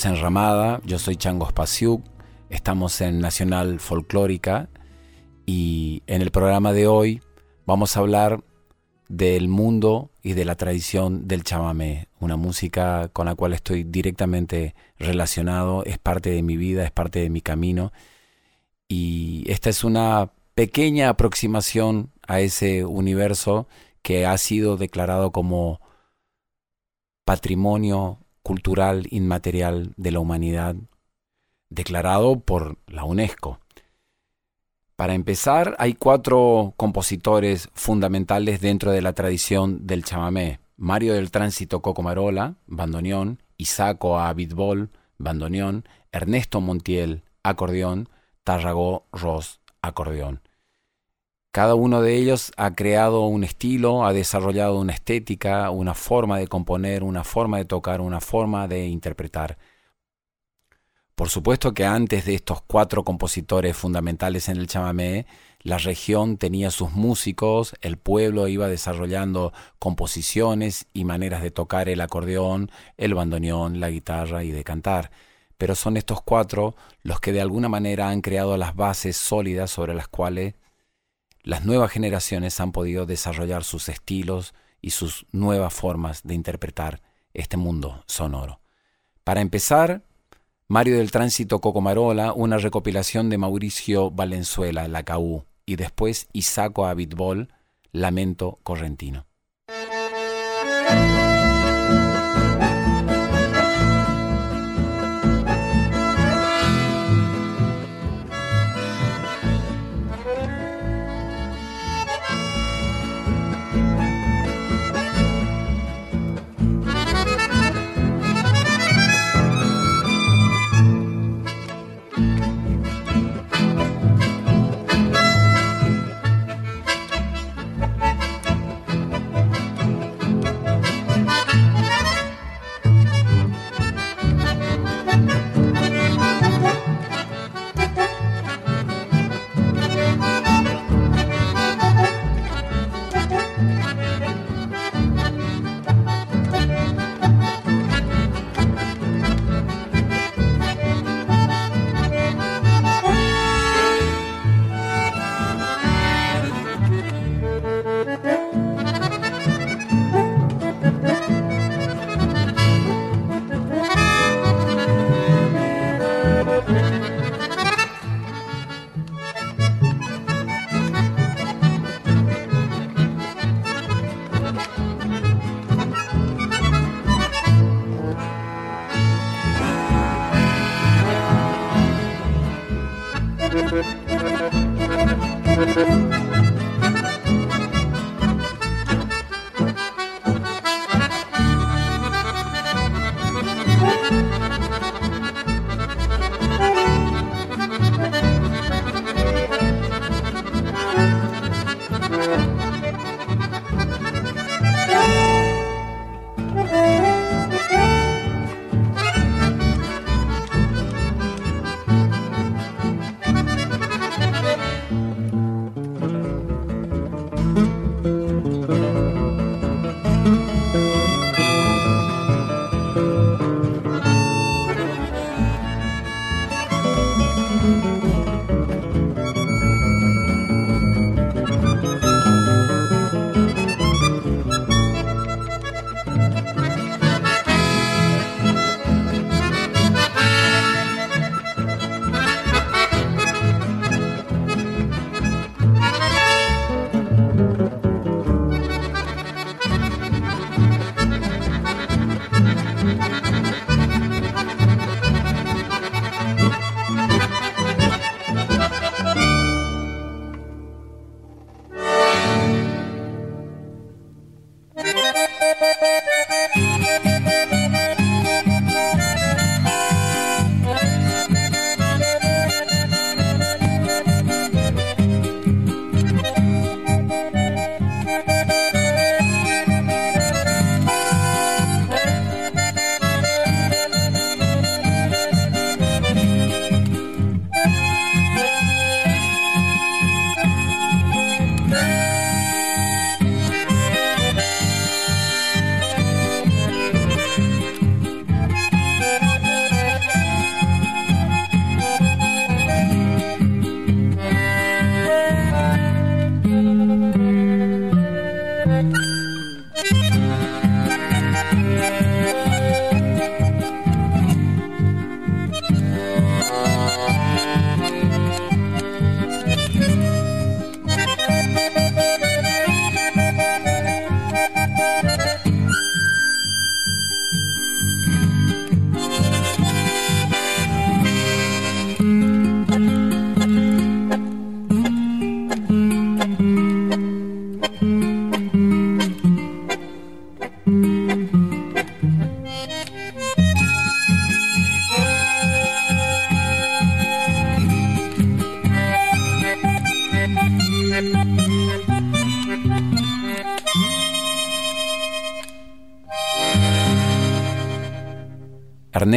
Es 0.00 0.06
Enramada, 0.06 0.80
yo 0.86 0.98
soy 0.98 1.16
Chango 1.16 1.46
Spasiuk, 1.46 2.02
estamos 2.48 3.02
en 3.02 3.20
Nacional 3.20 3.80
Folclórica 3.80 4.70
y 5.44 6.02
en 6.06 6.22
el 6.22 6.30
programa 6.30 6.72
de 6.72 6.86
hoy 6.86 7.20
vamos 7.66 7.94
a 7.94 8.00
hablar 8.00 8.42
del 9.08 9.48
mundo 9.48 10.10
y 10.22 10.32
de 10.32 10.46
la 10.46 10.54
tradición 10.54 11.28
del 11.28 11.44
chamamé, 11.44 12.08
una 12.18 12.36
música 12.36 13.10
con 13.12 13.26
la 13.26 13.34
cual 13.34 13.52
estoy 13.52 13.84
directamente 13.84 14.74
relacionado, 14.98 15.84
es 15.84 15.98
parte 15.98 16.30
de 16.30 16.42
mi 16.42 16.56
vida, 16.56 16.82
es 16.84 16.92
parte 16.92 17.18
de 17.18 17.28
mi 17.28 17.42
camino 17.42 17.92
y 18.88 19.44
esta 19.48 19.68
es 19.68 19.84
una 19.84 20.32
pequeña 20.54 21.10
aproximación 21.10 22.10
a 22.26 22.40
ese 22.40 22.86
universo 22.86 23.68
que 24.00 24.24
ha 24.24 24.38
sido 24.38 24.78
declarado 24.78 25.30
como 25.30 25.78
patrimonio 27.26 28.18
cultural 28.42 29.06
inmaterial 29.10 29.92
de 29.96 30.10
la 30.10 30.20
humanidad 30.20 30.76
declarado 31.70 32.40
por 32.40 32.78
la 32.86 33.04
UNESCO. 33.04 33.60
Para 34.96 35.14
empezar, 35.14 35.76
hay 35.78 35.94
cuatro 35.94 36.74
compositores 36.76 37.70
fundamentales 37.72 38.60
dentro 38.60 38.90
de 38.90 39.00
la 39.00 39.14
tradición 39.14 39.86
del 39.86 40.04
chamamé. 40.04 40.60
Mario 40.76 41.14
del 41.14 41.30
Tránsito 41.30 41.80
Cocomarola, 41.80 42.56
bandoneón, 42.66 43.42
Isaco 43.56 44.18
Abitbol, 44.18 44.90
bandoneón, 45.18 45.84
Ernesto 46.12 46.60
Montiel, 46.60 47.22
acordeón, 47.42 48.08
Tarragó 48.44 49.06
Ross, 49.12 49.60
acordeón. 49.82 50.40
Cada 51.52 51.74
uno 51.74 52.00
de 52.00 52.14
ellos 52.14 52.52
ha 52.56 52.74
creado 52.76 53.26
un 53.26 53.42
estilo, 53.42 54.06
ha 54.06 54.12
desarrollado 54.12 54.78
una 54.78 54.92
estética, 54.92 55.70
una 55.70 55.94
forma 55.94 56.38
de 56.38 56.46
componer, 56.46 57.02
una 57.02 57.24
forma 57.24 57.58
de 57.58 57.64
tocar, 57.64 58.00
una 58.00 58.20
forma 58.20 58.68
de 58.68 58.86
interpretar. 58.86 59.58
Por 61.16 61.28
supuesto 61.28 61.74
que 61.74 61.84
antes 61.84 62.24
de 62.24 62.36
estos 62.36 62.62
cuatro 62.62 63.02
compositores 63.02 63.76
fundamentales 63.76 64.48
en 64.48 64.58
el 64.58 64.68
chamamé, 64.68 65.26
la 65.60 65.78
región 65.78 66.38
tenía 66.38 66.70
sus 66.70 66.92
músicos, 66.92 67.74
el 67.80 67.96
pueblo 67.98 68.46
iba 68.46 68.68
desarrollando 68.68 69.52
composiciones 69.80 70.86
y 70.94 71.04
maneras 71.04 71.42
de 71.42 71.50
tocar 71.50 71.88
el 71.88 72.00
acordeón, 72.00 72.70
el 72.96 73.14
bandoneón, 73.14 73.80
la 73.80 73.90
guitarra 73.90 74.44
y 74.44 74.52
de 74.52 74.62
cantar. 74.62 75.10
Pero 75.58 75.74
son 75.74 75.96
estos 75.96 76.22
cuatro 76.22 76.76
los 77.02 77.20
que 77.20 77.32
de 77.32 77.40
alguna 77.40 77.68
manera 77.68 78.08
han 78.08 78.20
creado 78.20 78.56
las 78.56 78.76
bases 78.76 79.16
sólidas 79.16 79.72
sobre 79.72 79.94
las 79.94 80.06
cuales 80.06 80.54
las 81.42 81.64
nuevas 81.64 81.90
generaciones 81.90 82.60
han 82.60 82.72
podido 82.72 83.06
desarrollar 83.06 83.64
sus 83.64 83.88
estilos 83.88 84.54
y 84.82 84.90
sus 84.90 85.26
nuevas 85.32 85.72
formas 85.72 86.22
de 86.22 86.34
interpretar 86.34 87.02
este 87.34 87.56
mundo 87.56 88.02
sonoro. 88.06 88.60
Para 89.24 89.40
empezar, 89.40 90.02
Mario 90.68 90.98
del 90.98 91.10
Tránsito 91.10 91.60
Cocomarola, 91.60 92.32
una 92.32 92.58
recopilación 92.58 93.28
de 93.28 93.38
Mauricio 93.38 94.10
Valenzuela, 94.10 94.88
La 94.88 95.02
Caú, 95.02 95.44
y 95.66 95.76
después 95.76 96.28
Isaco 96.32 96.86
Abitbol, 96.86 97.48
Lamento 97.92 98.58
Correntino. 98.62 99.26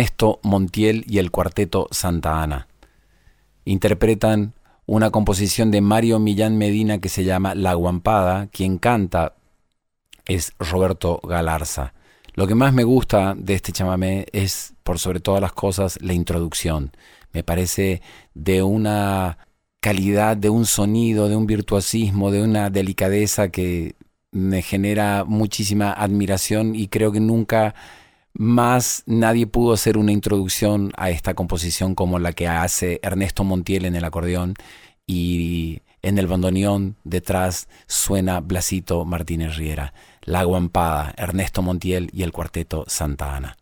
Ernesto 0.04 0.42
Montiel 0.44 1.06
y 1.08 1.20
el 1.20 1.32
cuarteto 1.32 1.88
Santa 1.92 2.44
Ana. 2.44 2.68
Interpretan 3.64 4.54
una 4.86 5.12
composición 5.12 5.72
de 5.72 5.80
Mario 5.80 6.20
Millán 6.20 6.58
Medina 6.58 6.98
que 6.98 7.08
se 7.08 7.24
llama 7.24 7.56
La 7.56 7.74
Guampada, 7.74 8.48
quien 8.48 8.80
canta 8.80 9.36
es 10.26 10.52
Roberto 10.60 11.22
Galarza. 11.24 11.94
Lo 12.34 12.48
que 12.48 12.56
más 12.56 12.74
me 12.74 12.84
gusta 12.84 13.34
de 13.38 13.54
este 13.54 13.72
chamamé 13.72 14.26
es, 14.34 14.74
por 14.84 15.00
sobre 15.00 15.22
todas 15.22 15.40
las 15.40 15.54
cosas, 15.54 15.98
la 16.02 16.12
introducción. 16.12 16.92
Me 17.32 17.46
parece 17.46 18.02
de 18.34 18.62
una 18.62 19.38
calidad, 19.80 20.36
de 20.36 20.50
un 20.50 20.66
sonido, 20.66 21.30
de 21.30 21.38
un 21.38 21.48
virtuosismo, 21.48 22.30
de 22.30 22.44
una 22.44 22.70
delicadeza 22.70 23.48
que 23.48 23.96
me 24.32 24.64
genera 24.64 25.24
muchísima 25.24 25.94
admiración 25.94 26.76
y 26.76 26.90
creo 26.90 27.14
que 27.14 27.22
nunca 27.22 27.74
más 28.34 29.04
nadie 29.06 29.48
pudo 29.48 29.74
hacer 29.74 29.98
una 29.98 30.12
introducción 30.12 30.92
a 30.98 31.10
esta 31.10 31.34
composición 31.34 31.96
como 31.96 32.20
la 32.20 32.34
que 32.34 32.48
hace 32.48 33.00
Ernesto 33.04 33.44
Montiel 33.44 33.86
en 33.86 33.96
el 33.96 34.04
acordeón 34.04 34.56
y 35.06 35.82
en 36.02 36.18
el 36.18 36.28
bandoneón 36.28 36.98
detrás 37.04 37.70
suena 37.88 38.40
Blasito 38.42 39.06
Martínez 39.06 39.56
Riera. 39.56 39.94
La 40.22 40.44
Guampada, 40.44 41.14
Ernesto 41.18 41.62
Montiel 41.62 42.10
y 42.14 42.24
el 42.24 42.32
cuarteto 42.32 42.86
Santa 42.88 43.36
Ana. 43.36 43.58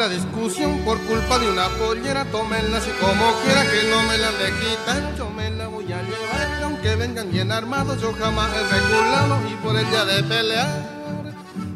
La 0.00 0.08
discusión 0.08 0.78
por 0.78 0.98
culpa 1.02 1.38
de 1.38 1.50
una 1.50 1.68
pollera. 1.68 2.24
Tómenla 2.24 2.78
así 2.78 2.90
como 3.02 3.34
quiera 3.44 3.62
que 3.64 3.82
no 3.90 4.02
me 4.08 4.16
la 4.16 4.30
le 4.30 4.48
quitan. 4.58 5.14
Yo 5.14 5.28
me 5.28 5.50
la 5.50 5.66
voy 5.66 5.92
a 5.92 6.00
llevar, 6.00 6.62
aunque 6.64 6.96
vengan 6.96 7.30
bien 7.30 7.52
armados. 7.52 8.00
Yo 8.00 8.10
jamás 8.14 8.48
he 8.56 8.62
regulado 8.76 9.36
y 9.50 9.54
por 9.62 9.76
el 9.76 9.86
día 9.90 10.06
de 10.06 10.22
pelear. 10.22 10.70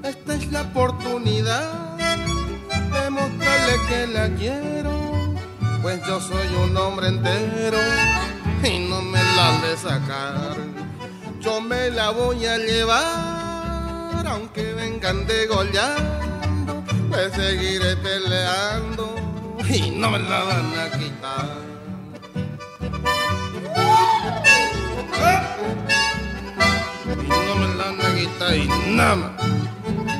Esta 0.03 0.35
es 0.37 0.51
la 0.51 0.63
oportunidad 0.63 1.99
de 2.95 3.11
mostrarle 3.11 3.75
que 3.89 4.07
la 4.07 4.29
quiero. 4.31 5.35
Pues 5.83 6.01
yo 6.07 6.19
soy 6.19 6.49
un 6.65 6.75
hombre 6.79 7.09
entero 7.09 7.79
y 8.63 8.89
no 8.89 9.03
me 9.03 9.23
la 9.23 9.49
de 9.67 9.77
sacar. 9.77 10.57
Yo 11.41 11.61
me 11.61 11.91
la 11.91 12.09
voy 12.09 12.47
a 12.47 12.57
llevar, 12.57 14.27
aunque 14.27 14.73
vengan 14.73 15.27
de 15.27 15.47
gollar 15.47 16.14
pues 17.15 17.33
seguiré 17.33 17.97
peleando 17.97 19.15
y 19.69 19.91
no 19.91 20.11
me 20.11 20.19
la 20.19 20.43
van 20.43 20.79
a 20.79 20.91
quitar. 20.99 21.49
Y 27.23 27.29
no 27.29 27.55
me 27.57 27.75
la 27.77 27.85
van 27.85 28.01
a 28.01 28.19
quitar 28.19 28.57
y 28.57 28.69
nada 28.97 29.15
más. 29.17 30.14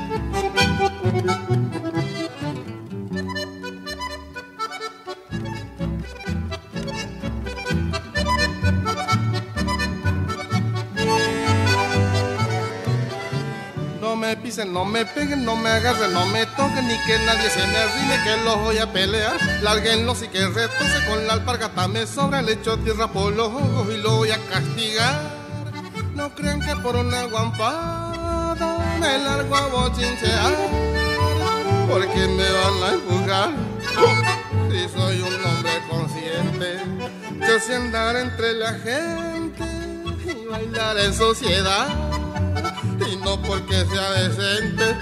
Pisen, 14.37 14.73
no 14.73 14.85
me 14.85 15.05
peguen, 15.05 15.45
no 15.45 15.57
me 15.57 15.71
agarren, 15.71 16.13
no 16.13 16.27
me 16.27 16.47
toquen, 16.47 16.87
ni 16.87 16.97
que 17.07 17.19
nadie 17.27 17.51
se 17.51 17.67
me 17.67 17.77
arrime, 17.77 18.25
que 18.25 18.45
los 18.45 18.59
voy 18.59 18.79
a 18.79 18.93
pelear. 18.93 19.37
Larguenlos 19.63 20.23
y 20.23 20.29
que 20.29 20.47
retose 20.47 21.07
con 21.09 21.27
la 21.27 21.35
alpargata 21.35 21.89
me 21.89 22.07
sobra, 22.07 22.43
le 22.43 22.53
echo 22.53 22.77
tierra 22.79 23.09
por 23.09 23.33
los 23.33 23.49
ojos 23.49 23.89
y 23.93 23.97
lo 23.99 24.17
voy 24.17 24.31
a 24.31 24.39
castigar. 24.51 25.21
No 26.15 26.35
crean 26.35 26.61
que 26.61 26.77
por 26.77 26.97
una 26.97 27.25
guampada 27.25 28.79
me 29.01 29.19
largo 29.19 29.57
a 29.57 29.67
bochinchear, 29.67 30.55
porque 31.91 32.29
me 32.29 32.51
van 32.53 32.83
a 32.83 32.93
empujar. 32.95 33.51
Si 34.71 34.89
soy 34.89 35.21
un 35.21 35.45
hombre 35.45 35.73
consciente, 35.89 36.79
yo 37.41 37.61
sé 37.61 37.75
andar 37.77 38.17
entre 38.17 38.53
la 38.55 38.73
gente 38.75 39.65
y 40.25 40.47
bailar 40.47 40.99
en 40.99 41.15
sociedad 41.15 42.14
no 43.37 43.43
porque 43.43 43.85
sea 43.87 44.11
decente 44.13 44.97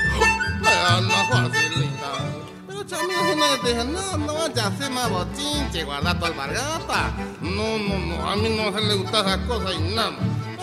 me 0.61 0.71
dan 0.71 1.09
la 1.09 1.25
facilidad. 1.27 2.33
Pero 2.67 2.85
si 2.89 3.37
no 3.37 3.63
te 3.63 3.69
dije, 3.69 3.85
no, 3.85 4.19
no 4.19 4.35
vayas 4.35 4.59
a 4.59 4.67
hacer 4.69 4.91
más 4.91 5.11
bochinche, 5.11 5.85
guarda 5.85 6.19
tu 6.19 6.27
albargata. 6.27 7.13
No, 7.41 7.79
no, 7.79 7.99
no, 7.99 8.31
a 8.31 8.37
mí 8.37 8.49
no 8.57 8.73
se 8.77 8.85
le 8.85 8.95
gustan 8.95 9.27
esas 9.27 9.39
cosas 9.47 9.75
y 9.75 9.95
nada. 9.95 10.13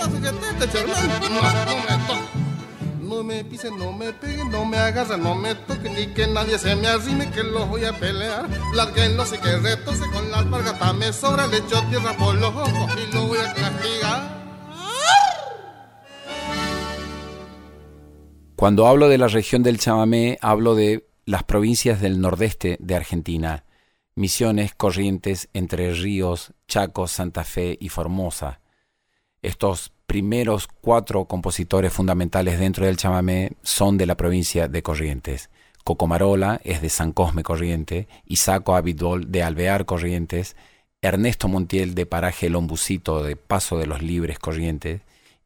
Así 0.02 0.14
que 0.14 0.32
te, 0.32 0.68
te 0.68 0.88
no, 0.88 0.94
no 1.36 1.42
me 1.42 2.08
toques. 2.08 2.40
No 3.02 3.24
me 3.24 3.44
pisen, 3.44 3.78
no 3.78 3.92
me 3.92 4.14
peguen, 4.14 4.52
no 4.52 4.66
me 4.66 4.78
agarren, 4.78 5.24
no 5.24 5.34
me 5.34 5.56
toquen, 5.56 5.96
ni 5.96 6.08
que 6.14 6.28
nadie 6.28 6.60
se 6.60 6.76
me 6.76 6.88
arrime, 6.88 7.30
que 7.32 7.44
los 7.44 7.68
voy 7.68 7.84
a 7.84 7.92
pelear. 7.92 8.48
Larguenlos 8.74 9.34
y 9.34 9.40
que 9.40 9.58
retose 9.58 10.08
con 10.12 10.30
la 10.30 10.38
alpargata 10.40 10.94
me 10.94 11.12
sobra, 11.12 11.48
le 11.48 11.58
echo 11.58 11.82
tierra 11.90 12.16
por 12.18 12.36
los 12.36 12.56
ojos 12.56 12.92
y 12.98 13.14
lo 13.14 13.26
voy 13.26 13.40
a 13.40 13.54
castigar. 13.54 14.39
Cuando 18.60 18.88
hablo 18.88 19.08
de 19.08 19.18
la 19.18 19.30
región 19.30 19.64
del 19.64 19.80
chamamé, 19.80 20.38
hablo 20.42 20.76
de 20.76 21.08
las 21.24 21.46
provincias 21.46 22.02
del 22.02 22.20
nordeste 22.20 22.76
de 22.82 22.94
Argentina, 22.94 23.64
Misiones, 24.16 24.76
Corrientes, 24.76 25.48
Entre 25.54 25.94
Ríos, 25.94 26.52
Chaco, 26.68 27.08
Santa 27.08 27.46
Fe 27.46 27.78
y 27.80 27.88
Formosa. 27.88 28.60
Estos 29.42 29.94
primeros 30.08 30.68
cuatro 30.68 31.24
compositores 31.24 31.94
fundamentales 31.94 32.60
dentro 32.60 32.86
del 32.86 32.98
chamamé 32.98 33.54
son 33.64 33.98
de 33.98 34.06
la 34.06 34.18
provincia 34.18 34.68
de 34.68 34.84
Corrientes. 34.84 35.50
Cocomarola 35.86 36.60
es 36.66 36.82
de 36.82 36.90
San 36.90 37.14
Cosme 37.14 37.44
Corriente, 37.44 38.10
Isaco 38.26 38.76
Abidol 38.76 39.32
de 39.32 39.42
Alvear 39.42 39.86
Corrientes, 39.86 40.58
Ernesto 41.02 41.48
Montiel 41.48 41.96
de 41.96 42.06
Paraje 42.06 42.50
Lombucito 42.50 43.24
de 43.24 43.38
Paso 43.38 43.78
de 43.78 43.88
los 43.88 44.02
Libres 44.02 44.38
Corrientes, 44.38 45.00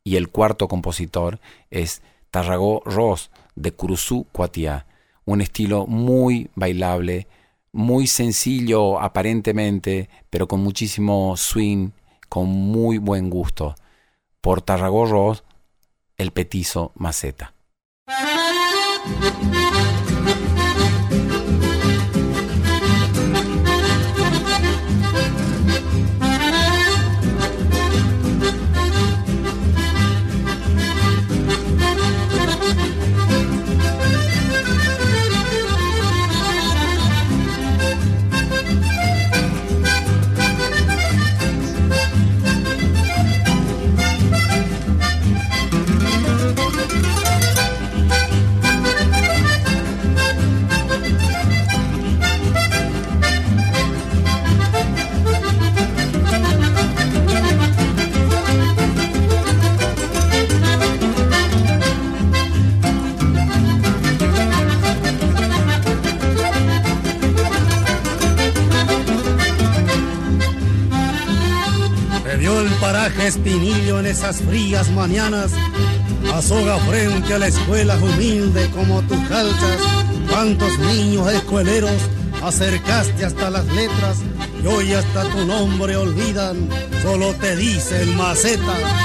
y 0.04 0.16
el 0.16 0.30
cuarto 0.30 0.68
compositor 0.68 1.40
es 1.70 2.02
Tarragó 2.34 2.82
Ross 2.84 3.30
de 3.54 3.74
Curuzú 3.74 4.26
Cuatiá, 4.32 4.88
un 5.24 5.42
estilo 5.42 5.86
muy 5.86 6.50
bailable, 6.56 7.28
muy 7.72 8.08
sencillo 8.08 9.00
aparentemente, 9.00 10.10
pero 10.32 10.48
con 10.48 10.64
muchísimo 10.64 11.38
swing, 11.38 11.92
con 12.30 12.48
muy 12.48 12.98
buen 12.98 13.30
gusto. 13.30 13.76
Por 14.42 14.64
Tarragó 14.64 15.06
Ross, 15.06 15.44
el 16.18 16.32
petizo 16.32 16.92
maceta. 16.96 17.54
Frías 74.42 74.90
mañanas, 74.92 75.52
azoga 76.34 76.78
frente 76.80 77.34
a 77.34 77.40
la 77.40 77.48
escuela 77.48 77.98
humilde 77.98 78.70
como 78.72 79.02
tus 79.04 79.20
calzas, 79.28 79.78
cuántos 80.30 80.78
niños 80.80 81.32
escueleros 81.32 82.02
acercaste 82.42 83.26
hasta 83.26 83.50
las 83.50 83.66
letras 83.68 84.18
y 84.62 84.68
hoy 84.68 84.94
hasta 84.94 85.24
tu 85.30 85.46
nombre 85.46 85.96
olvidan, 85.96 86.68
solo 87.02 87.34
te 87.36 87.56
dicen 87.56 88.16
maceta. 88.18 89.03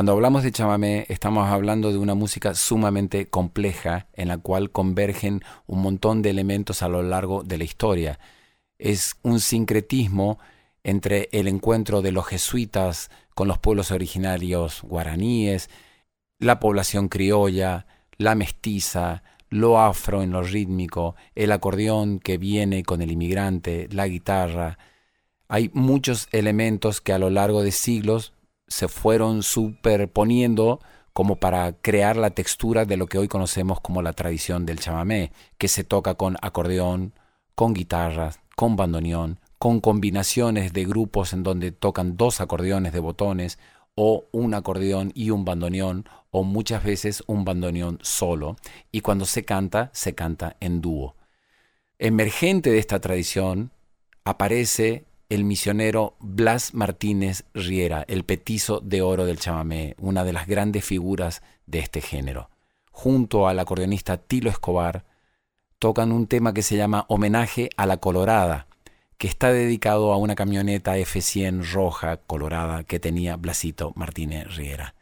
Cuando 0.00 0.12
hablamos 0.12 0.42
de 0.42 0.50
chamamé, 0.50 1.04
estamos 1.10 1.46
hablando 1.50 1.92
de 1.92 1.98
una 1.98 2.14
música 2.14 2.54
sumamente 2.54 3.26
compleja 3.26 4.06
en 4.14 4.28
la 4.28 4.38
cual 4.38 4.70
convergen 4.70 5.42
un 5.66 5.82
montón 5.82 6.22
de 6.22 6.30
elementos 6.30 6.82
a 6.82 6.88
lo 6.88 7.02
largo 7.02 7.42
de 7.42 7.58
la 7.58 7.64
historia. 7.64 8.18
Es 8.78 9.16
un 9.22 9.40
sincretismo 9.40 10.38
entre 10.84 11.28
el 11.32 11.48
encuentro 11.48 12.00
de 12.00 12.12
los 12.12 12.26
jesuitas 12.26 13.10
con 13.34 13.46
los 13.46 13.58
pueblos 13.58 13.90
originarios 13.90 14.80
guaraníes, 14.84 15.68
la 16.38 16.60
población 16.60 17.10
criolla, 17.10 17.86
la 18.16 18.34
mestiza, 18.34 19.22
lo 19.50 19.78
afro 19.78 20.22
en 20.22 20.30
lo 20.30 20.40
rítmico, 20.40 21.14
el 21.34 21.52
acordeón 21.52 22.20
que 22.20 22.38
viene 22.38 22.84
con 22.84 23.02
el 23.02 23.10
inmigrante, 23.10 23.86
la 23.90 24.08
guitarra. 24.08 24.78
Hay 25.46 25.70
muchos 25.74 26.26
elementos 26.32 27.02
que 27.02 27.12
a 27.12 27.18
lo 27.18 27.28
largo 27.28 27.62
de 27.62 27.70
siglos 27.70 28.32
se 28.70 28.88
fueron 28.88 29.42
superponiendo 29.42 30.80
como 31.12 31.36
para 31.36 31.72
crear 31.72 32.16
la 32.16 32.30
textura 32.30 32.84
de 32.86 32.96
lo 32.96 33.06
que 33.06 33.18
hoy 33.18 33.28
conocemos 33.28 33.80
como 33.80 34.00
la 34.00 34.12
tradición 34.12 34.64
del 34.64 34.78
chamamé, 34.78 35.32
que 35.58 35.68
se 35.68 35.84
toca 35.84 36.14
con 36.14 36.36
acordeón, 36.40 37.12
con 37.54 37.74
guitarras, 37.74 38.40
con 38.56 38.76
bandoneón, 38.76 39.40
con 39.58 39.80
combinaciones 39.80 40.72
de 40.72 40.84
grupos 40.84 41.32
en 41.32 41.42
donde 41.42 41.72
tocan 41.72 42.16
dos 42.16 42.40
acordeones 42.40 42.92
de 42.92 43.00
botones, 43.00 43.58
o 43.96 44.28
un 44.30 44.54
acordeón 44.54 45.10
y 45.14 45.30
un 45.30 45.44
bandoneón, 45.44 46.08
o 46.30 46.44
muchas 46.44 46.84
veces 46.84 47.24
un 47.26 47.44
bandoneón 47.44 47.98
solo, 48.02 48.56
y 48.92 49.00
cuando 49.00 49.26
se 49.26 49.44
canta, 49.44 49.90
se 49.92 50.14
canta 50.14 50.56
en 50.60 50.80
dúo. 50.80 51.16
Emergente 51.98 52.70
de 52.70 52.78
esta 52.78 53.00
tradición 53.00 53.72
aparece 54.24 55.04
el 55.30 55.44
misionero 55.44 56.16
Blas 56.18 56.74
Martínez 56.74 57.44
Riera, 57.54 58.04
el 58.08 58.24
petizo 58.24 58.80
de 58.80 59.00
oro 59.00 59.26
del 59.26 59.38
chamamé, 59.38 59.94
una 59.98 60.24
de 60.24 60.32
las 60.32 60.48
grandes 60.48 60.84
figuras 60.84 61.40
de 61.66 61.78
este 61.78 62.00
género. 62.00 62.50
Junto 62.90 63.46
al 63.46 63.60
acordeonista 63.60 64.16
Tilo 64.16 64.50
Escobar, 64.50 65.04
tocan 65.78 66.10
un 66.10 66.26
tema 66.26 66.52
que 66.52 66.62
se 66.62 66.76
llama 66.76 67.06
Homenaje 67.08 67.70
a 67.76 67.86
la 67.86 67.98
Colorada, 67.98 68.66
que 69.18 69.28
está 69.28 69.52
dedicado 69.52 70.12
a 70.12 70.16
una 70.16 70.34
camioneta 70.34 70.98
F100 70.98 71.72
roja 71.72 72.16
colorada 72.16 72.82
que 72.82 72.98
tenía 72.98 73.36
Blasito 73.36 73.92
Martínez 73.94 74.56
Riera. 74.56 74.96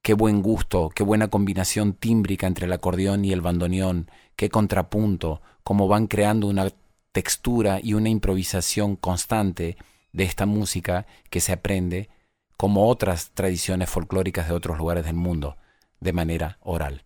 Qué 0.00 0.14
buen 0.14 0.40
gusto, 0.40 0.90
qué 0.94 1.02
buena 1.02 1.28
combinación 1.28 1.92
tímbrica 1.92 2.46
entre 2.46 2.64
el 2.66 2.72
acordeón 2.72 3.24
y 3.26 3.32
el 3.32 3.42
bandoneón, 3.42 4.10
qué 4.34 4.48
contrapunto, 4.48 5.42
cómo 5.62 5.88
van 5.88 6.06
creando 6.06 6.46
una 6.46 6.70
textura 7.14 7.78
y 7.80 7.94
una 7.94 8.08
improvisación 8.08 8.96
constante 8.96 9.76
de 10.12 10.24
esta 10.24 10.46
música 10.46 11.06
que 11.30 11.40
se 11.40 11.52
aprende, 11.52 12.10
como 12.56 12.88
otras 12.88 13.30
tradiciones 13.30 13.88
folclóricas 13.88 14.48
de 14.48 14.54
otros 14.54 14.78
lugares 14.78 15.04
del 15.04 15.14
mundo, 15.14 15.56
de 16.00 16.12
manera 16.12 16.58
oral. 16.60 17.04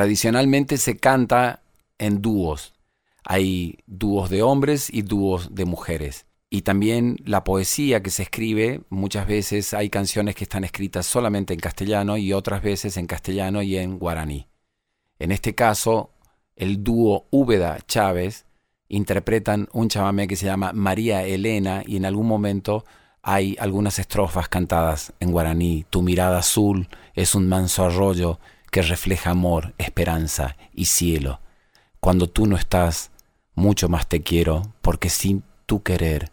Tradicionalmente 0.00 0.78
se 0.78 0.96
canta 0.96 1.60
en 1.98 2.22
dúos. 2.22 2.72
Hay 3.22 3.80
dúos 3.86 4.30
de 4.30 4.40
hombres 4.40 4.88
y 4.90 5.02
dúos 5.02 5.54
de 5.54 5.66
mujeres. 5.66 6.24
Y 6.48 6.62
también 6.62 7.18
la 7.26 7.44
poesía 7.44 8.02
que 8.02 8.08
se 8.08 8.22
escribe, 8.22 8.80
muchas 8.88 9.26
veces 9.26 9.74
hay 9.74 9.90
canciones 9.90 10.36
que 10.36 10.44
están 10.44 10.64
escritas 10.64 11.04
solamente 11.04 11.52
en 11.52 11.60
castellano 11.60 12.16
y 12.16 12.32
otras 12.32 12.62
veces 12.62 12.96
en 12.96 13.06
castellano 13.06 13.60
y 13.60 13.76
en 13.76 13.98
guaraní. 13.98 14.46
En 15.18 15.32
este 15.32 15.54
caso, 15.54 16.14
el 16.56 16.82
dúo 16.82 17.26
Úbeda 17.28 17.78
Chávez 17.86 18.46
interpretan 18.88 19.68
un 19.74 19.90
chamamé 19.90 20.26
que 20.28 20.36
se 20.36 20.46
llama 20.46 20.72
María 20.72 21.26
Elena 21.26 21.82
y 21.84 21.98
en 21.98 22.06
algún 22.06 22.26
momento 22.26 22.86
hay 23.20 23.54
algunas 23.60 23.98
estrofas 23.98 24.48
cantadas 24.48 25.12
en 25.20 25.30
guaraní. 25.30 25.84
Tu 25.90 26.00
mirada 26.00 26.38
azul 26.38 26.88
es 27.14 27.34
un 27.34 27.50
manso 27.50 27.84
arroyo 27.84 28.40
que 28.70 28.82
refleja 28.82 29.30
amor, 29.30 29.74
esperanza 29.78 30.56
y 30.72 30.86
cielo. 30.86 31.40
Cuando 32.00 32.28
tú 32.28 32.46
no 32.46 32.56
estás, 32.56 33.10
mucho 33.54 33.88
más 33.88 34.08
te 34.08 34.22
quiero, 34.22 34.72
porque 34.80 35.10
sin 35.10 35.42
tu 35.66 35.82
querer 35.82 36.30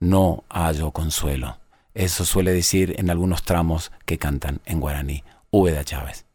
no 0.00 0.44
hallo 0.48 0.92
consuelo. 0.92 1.58
Eso 1.94 2.24
suele 2.24 2.52
decir 2.52 2.94
en 2.98 3.10
algunos 3.10 3.42
tramos 3.42 3.90
que 4.06 4.18
cantan 4.18 4.60
en 4.64 4.80
guaraní. 4.80 5.24
Úbeda 5.50 5.82
Chávez. 5.84 6.27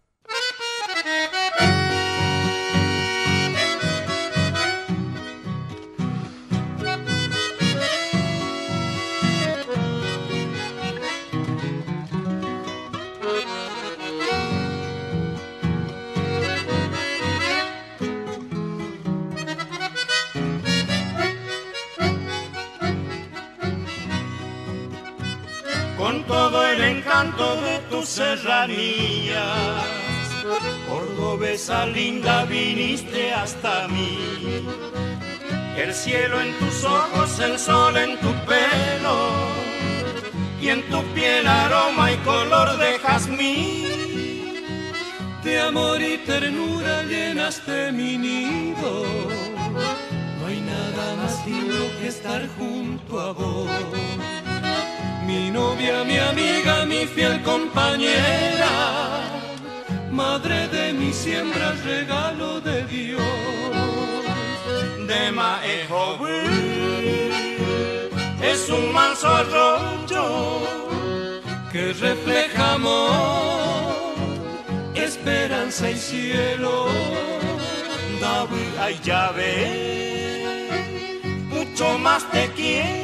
De 27.32 27.80
tus 27.90 28.10
serranías. 28.10 29.38
Cordobesa 30.90 31.86
linda 31.86 32.44
viniste 32.46 33.34
hasta 33.34 33.88
mí. 33.88 34.66
El 35.78 35.94
cielo 35.94 36.42
en 36.42 36.54
tus 36.60 36.84
ojos, 36.84 37.40
el 37.40 37.58
sol 37.58 37.96
en 37.96 38.20
tu 38.20 38.32
pelo. 38.46 39.32
Y 40.62 40.70
en 40.70 40.82
tu 40.90 41.02
piel 41.14 41.48
aroma 41.48 42.12
y 42.12 42.18
color 42.18 42.78
de 42.78 43.00
jazmín. 43.00 44.54
De 45.44 45.62
amor 45.62 46.02
y 46.02 46.18
ternura 46.18 47.04
llenaste 47.04 47.92
mi 47.94 48.18
nido. 48.18 49.06
No 50.40 50.48
hay 50.48 50.60
nada 50.60 51.16
más 51.16 51.46
lindo 51.48 51.90
que 52.00 52.08
estar 52.08 52.48
junto 52.58 53.20
a 53.20 53.32
vos 53.32 53.70
mi 55.26 55.52
novia, 55.52 56.04
mi 56.04 56.18
amiga, 56.18 56.86
mi 56.86 57.06
fiel 57.06 57.42
compañera, 57.44 58.72
madre 60.12 60.68
de 60.68 60.94
mi 60.94 61.12
siembra, 61.14 61.74
regalo 61.84 62.60
de 62.62 62.84
Dios. 62.86 63.22
De 65.08 65.32
Maejo 65.32 66.20
es 68.42 68.70
un 68.70 68.94
manso 68.94 69.28
arroyo 69.28 70.26
que 71.72 71.94
refleja 71.94 72.74
amor, 72.74 74.16
esperanza 74.96 75.90
y 75.90 75.98
cielo. 75.98 76.88
David, 78.22 78.72
ay, 78.80 79.00
ya 79.04 79.34
mucho 81.50 81.98
más 81.98 82.24
te 82.32 82.50
quiero 82.56 83.03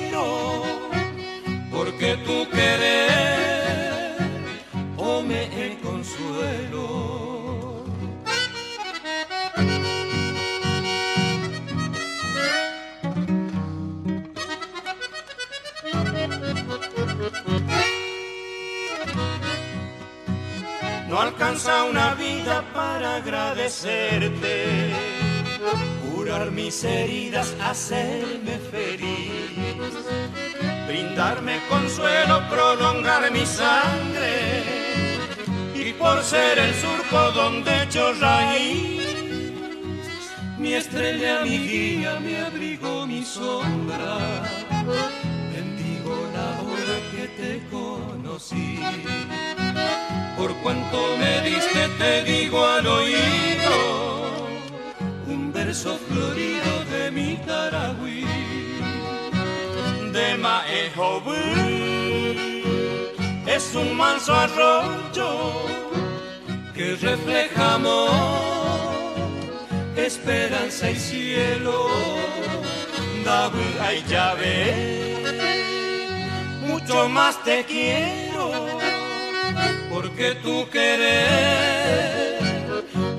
alcanza 21.39 21.85
una 21.85 22.15
vida 22.15 22.65
para 22.73 23.15
agradecerte, 23.15 24.91
curar 26.03 26.51
mis 26.51 26.83
heridas, 26.83 27.55
hacerme 27.61 28.59
feliz. 28.69 29.39
Brindarme 30.85 31.61
consuelo, 31.69 32.41
prolongar 32.49 33.31
mi 33.31 33.45
sangre. 33.45 34.63
Y 35.73 35.93
por 35.93 36.21
ser 36.23 36.59
el 36.59 36.73
surco 36.73 37.31
donde 37.31 37.87
yo 37.89 38.11
raíz, 38.19 39.01
mi 40.57 40.73
estrella, 40.73 41.39
mi 41.45 41.57
guía, 41.57 42.19
mi 42.19 42.35
abrigo, 42.35 43.07
mi 43.07 43.23
sombra, 43.23 44.43
bendigo 45.53 46.15
la 46.33 46.49
hora 46.67 46.97
que 47.13 47.27
te 47.39 47.63
conocí. 47.71 48.79
Por 50.37 50.55
cuanto 50.61 51.17
me 51.17 51.41
diste, 51.41 51.87
te 51.97 52.23
digo 52.23 52.65
al 52.65 52.87
oído 52.87 53.75
un 55.27 55.51
verso 55.53 55.97
florido 56.07 56.71
de 56.91 57.11
mi 57.11 57.35
Taragüí 57.45 58.25
de 60.13 60.37
Maejobu 60.37 61.33
es 63.59 63.75
un 63.75 63.95
manso 63.97 64.33
arroyo 64.33 65.29
que 66.73 66.95
refleja 66.95 67.73
amor, 67.73 68.09
esperanza 69.95 70.89
y 70.91 70.95
cielo. 70.95 71.87
Dabu 73.25 73.57
ay 73.81 74.03
llave, 74.07 74.55
mucho 76.61 77.09
más 77.09 77.43
te 77.43 77.65
quiero, 77.65 78.28
porque 80.01 80.33
tú 80.41 80.65
querés 80.71 82.07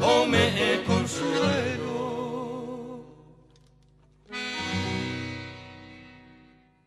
o 0.02 0.24
me 0.24 0.82
consuelo. 0.86 2.00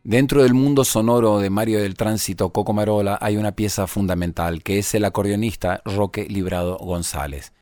Dentro 0.02 0.42
del 0.42 0.52
mundo 0.52 0.84
sonoro 0.84 1.38
de 1.38 1.48
Mario 1.48 1.80
del 1.80 1.94
Tránsito 1.94 2.50
Coco 2.50 2.72
Marola 2.72 3.18
hay 3.20 3.36
una 3.36 3.52
pieza 3.52 3.86
fundamental 3.86 4.64
que 4.64 4.80
es 4.80 4.92
el 4.96 5.04
acordeonista 5.04 5.80
Roque 5.84 6.26
Librado 6.28 6.76
González. 6.78 7.52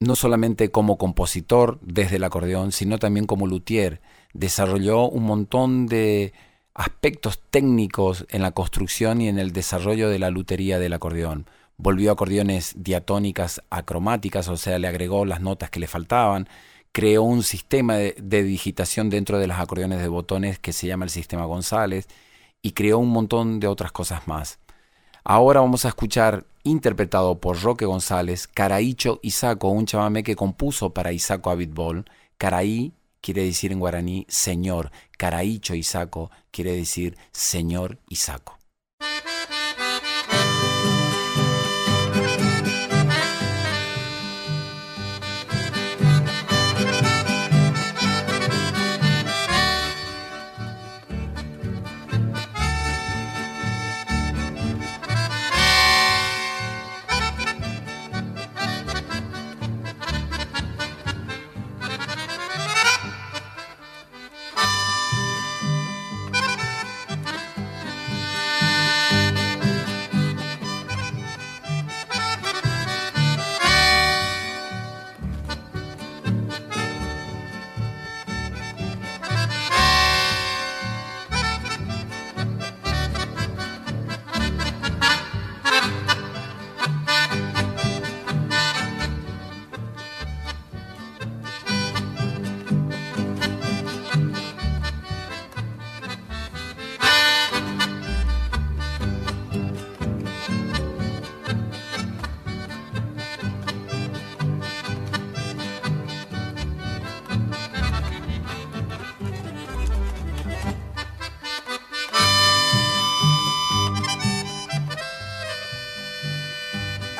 No 0.00 0.16
solamente 0.16 0.70
como 0.70 0.98
compositor 0.98 1.78
desde 1.80 2.16
el 2.16 2.24
acordeón, 2.24 2.72
sino 2.72 2.98
también 2.98 3.24
como 3.24 3.46
luthier, 3.46 4.02
desarrolló 4.34 5.08
un 5.08 5.22
montón 5.24 5.86
de 5.86 6.34
aspectos 6.74 7.40
técnicos 7.50 8.26
en 8.28 8.42
la 8.42 8.50
construcción 8.50 9.22
y 9.22 9.28
en 9.28 9.38
el 9.38 9.52
desarrollo 9.52 10.10
de 10.10 10.18
la 10.18 10.28
lutería 10.28 10.78
del 10.78 10.92
acordeón. 10.92 11.46
Volvió 11.82 12.12
acordeones 12.12 12.74
diatónicas 12.76 13.62
acromáticas, 13.70 14.48
o 14.48 14.58
sea, 14.58 14.78
le 14.78 14.86
agregó 14.86 15.24
las 15.24 15.40
notas 15.40 15.70
que 15.70 15.80
le 15.80 15.86
faltaban, 15.86 16.46
creó 16.92 17.22
un 17.22 17.42
sistema 17.42 17.94
de, 17.96 18.42
digitación 18.42 19.08
dentro 19.08 19.38
de 19.38 19.46
los 19.46 19.58
acordeones 19.58 20.02
de 20.02 20.08
botones 20.08 20.58
que 20.58 20.74
se 20.74 20.86
llama 20.86 21.06
el 21.06 21.10
sistema 21.10 21.46
González 21.46 22.06
y 22.60 22.72
creó 22.72 22.98
un 22.98 23.08
montón 23.08 23.60
de 23.60 23.66
otras 23.66 23.92
cosas 23.92 24.28
más. 24.28 24.58
Ahora 25.24 25.60
vamos 25.60 25.86
a 25.86 25.88
escuchar, 25.88 26.44
interpretado 26.64 27.40
por 27.40 27.62
Roque 27.62 27.86
González, 27.86 28.46
Caraícho 28.46 29.18
Isaco, 29.22 29.68
un 29.68 29.86
chamamé 29.86 30.22
que 30.22 30.36
compuso 30.36 30.92
para 30.92 31.12
Isaco 31.12 31.48
Abitbol. 31.48 32.04
Caraí 32.36 32.92
quiere 33.22 33.42
decir 33.42 33.72
en 33.72 33.80
guaraní 33.80 34.26
señor, 34.28 34.90
Caraícho 35.16 35.74
Isaco 35.74 36.30
quiere 36.50 36.72
decir 36.76 37.16
señor 37.32 37.98
Isaco. 38.10 38.59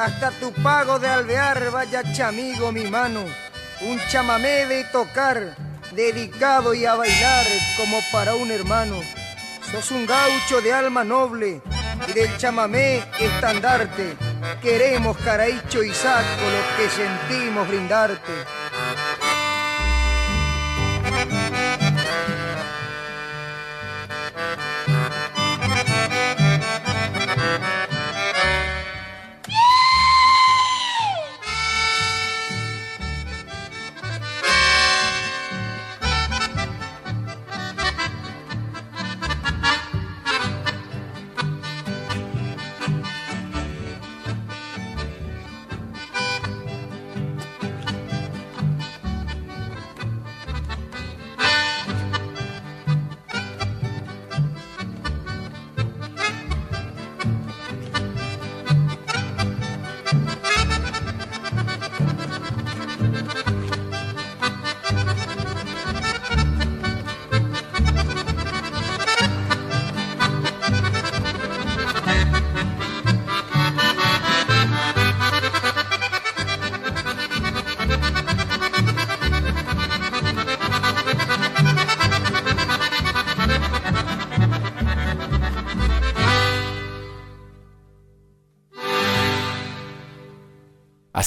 Hasta 0.05 0.31
tu 0.31 0.51
pago 0.63 0.99
de 0.99 1.09
alvear 1.09 1.71
vaya 1.71 2.03
chamigo 2.13 2.73
mi 2.73 2.85
mano, 2.85 3.25
un 3.83 4.01
chamamé 4.09 4.65
de 4.67 4.85
tocar, 4.85 5.57
dedicado 5.93 6.73
y 6.73 6.87
a 6.87 6.95
bailar 6.95 7.47
como 7.77 7.99
para 8.11 8.35
un 8.35 8.51
hermano. 8.51 8.97
Sos 9.71 9.91
un 9.91 10.07
gaucho 10.07 10.61
de 10.63 10.73
alma 10.73 11.05
noble 11.05 11.61
y 12.09 12.13
del 12.13 12.35
chamamé 12.39 13.03
estandarte. 13.19 14.17
Queremos, 14.63 15.17
Caraicho 15.19 15.83
y 15.83 15.93
Saco, 15.93 16.45
lo 16.57 16.77
que 16.77 16.91
sentimos 16.91 17.69
brindarte. 17.69 18.33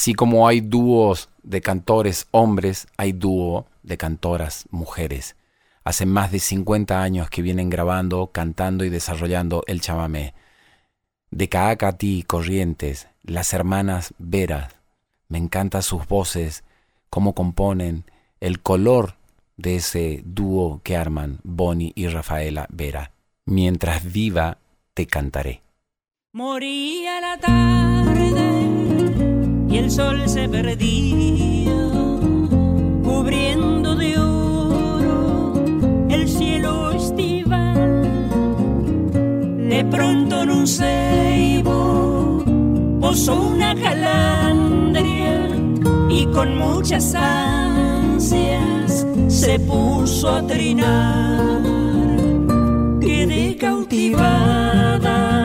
Así 0.04 0.16
como 0.16 0.50
hay 0.50 0.60
dúos 0.60 1.30
de 1.44 1.62
cantores 1.62 2.28
hombres, 2.32 2.88
hay 2.98 3.14
dúo 3.14 3.68
de 3.84 3.98
cantoras 3.98 4.66
mujeres. 4.70 5.38
Hace 5.86 6.06
más 6.06 6.30
de 6.30 6.40
50 6.40 7.02
años 7.02 7.30
que 7.30 7.42
vienen 7.42 7.70
grabando, 7.70 8.28
cantando 8.28 8.84
y 8.84 8.90
desarrollando 8.90 9.64
el 9.66 9.80
chamamé. 9.80 10.34
De 11.32 11.48
Caacatí, 11.48 12.24
Corrientes, 12.24 13.08
las 13.22 13.54
hermanas 13.54 14.14
Veras. 14.18 14.76
Me 15.30 15.38
encantan 15.38 15.84
sus 15.84 16.06
voces, 16.06 16.66
cómo 17.10 17.34
componen, 17.34 18.04
el 18.42 18.60
color 18.60 19.16
de 19.56 19.78
ese 19.78 20.22
dúo 20.26 20.82
que 20.84 20.98
arman 20.98 21.40
Bonnie 21.44 21.94
y 21.96 22.08
Rafaela 22.10 22.68
Vera. 22.70 23.14
Mientras 23.46 24.12
viva, 24.12 24.58
te 24.96 25.08
cantaré. 25.08 25.62
Moría 26.34 27.22
la 27.22 27.40
tarde 27.40 28.63
y 29.74 29.78
el 29.78 29.90
sol 29.90 30.22
se 30.30 30.48
perdía, 30.48 31.74
cubriendo 33.04 33.96
de 33.96 34.20
oro 34.20 35.54
el 36.10 36.30
cielo 36.30 36.92
estival. 36.92 38.04
De 39.68 39.84
pronto 39.90 40.44
en 40.44 40.50
un 40.52 40.68
ceibo 40.68 42.44
posó 43.02 43.42
una 43.42 43.74
calandria 43.74 45.50
y 46.08 46.28
con 46.28 46.56
muchas 46.56 47.16
ansias 47.16 49.08
se 49.28 49.60
puso 49.60 50.30
a 50.30 50.46
trinar. 50.46 51.64
Quedé 53.02 53.58
cautivada 53.58 55.43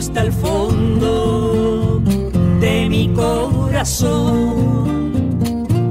hasta 0.00 0.22
el 0.22 0.32
fondo 0.32 2.00
de 2.58 2.88
mi 2.88 3.12
corazón, 3.12 4.08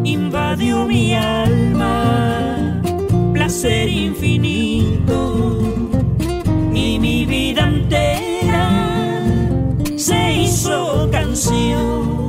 invadió 0.03 0.87
mi 0.87 1.13
alma, 1.13 2.81
placer 3.33 3.87
infinito 3.87 5.59
y 6.73 6.97
mi 6.97 7.23
vida 7.27 7.67
entera 7.67 8.71
se 9.95 10.33
hizo 10.41 11.07
canción. 11.11 12.28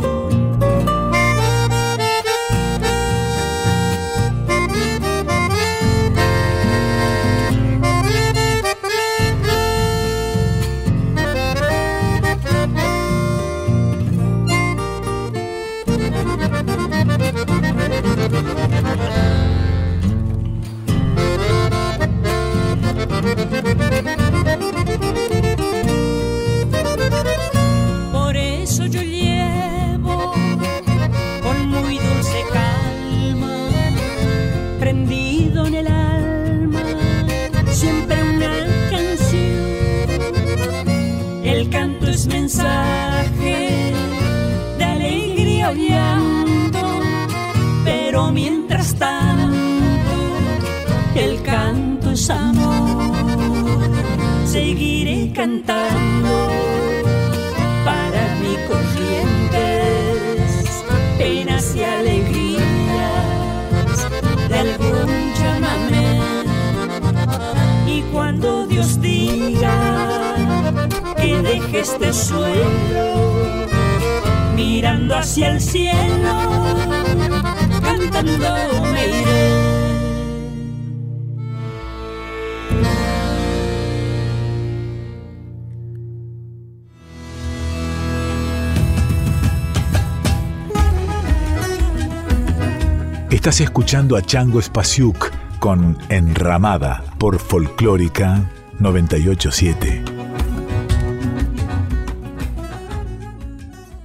Escuchando 93.60 94.16
a 94.16 94.22
Chango 94.22 94.62
Spasiuk 94.62 95.30
con 95.58 95.98
Enramada 96.08 97.04
por 97.18 97.38
Folclórica 97.38 98.50
987. 98.78 100.02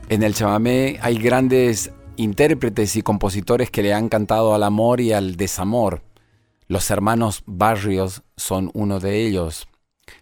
En 0.09 0.23
el 0.23 0.35
chamamé 0.35 0.99
hay 1.01 1.17
grandes 1.17 1.93
intérpretes 2.17 2.97
y 2.97 3.01
compositores 3.01 3.71
que 3.71 3.81
le 3.81 3.93
han 3.93 4.09
cantado 4.09 4.53
al 4.53 4.61
amor 4.61 4.99
y 4.99 5.13
al 5.13 5.37
desamor. 5.37 6.01
Los 6.67 6.91
hermanos 6.91 7.41
Barrios 7.45 8.23
son 8.35 8.71
uno 8.73 8.99
de 8.99 9.25
ellos. 9.25 9.69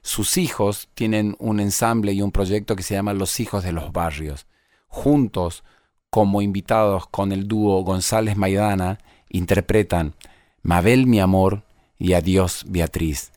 Sus 0.04 0.38
hijos 0.38 0.89
tienen 0.93 1.36
un 1.39 1.60
ensamble 1.60 2.13
y 2.13 2.22
un 2.22 2.32
proyecto 2.32 2.76
que 2.76 2.84
se 2.84 2.93
llama 2.93 3.15
Los 3.15 3.39
Hijos 3.39 3.63
de 3.63 3.72
los 3.72 3.91
Barrios. 3.91 4.46
Juntos, 4.86 5.63
como 6.12 6.43
invitados 6.43 7.08
con 7.08 7.32
el 7.32 7.48
dúo 7.48 7.84
González 7.84 8.38
Maidana, 8.38 9.00
interpretan 9.34 10.13
Mabel 10.62 11.06
mi 11.06 11.19
amor 11.19 11.63
y 12.00 12.13
Adiós 12.13 12.63
Beatriz. 12.69 13.34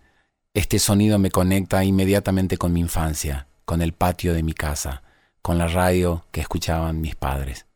Este 0.54 0.78
sonido 0.78 1.18
me 1.18 1.32
conecta 1.32 1.82
inmediatamente 1.82 2.56
con 2.56 2.72
mi 2.72 2.80
infancia, 2.80 3.48
con 3.64 3.82
el 3.82 3.92
patio 3.92 4.32
de 4.32 4.44
mi 4.44 4.52
casa, 4.52 5.02
con 5.42 5.58
la 5.58 5.66
radio 5.66 6.24
que 6.30 6.40
escuchaban 6.40 7.00
mis 7.00 7.16
padres. 7.16 7.66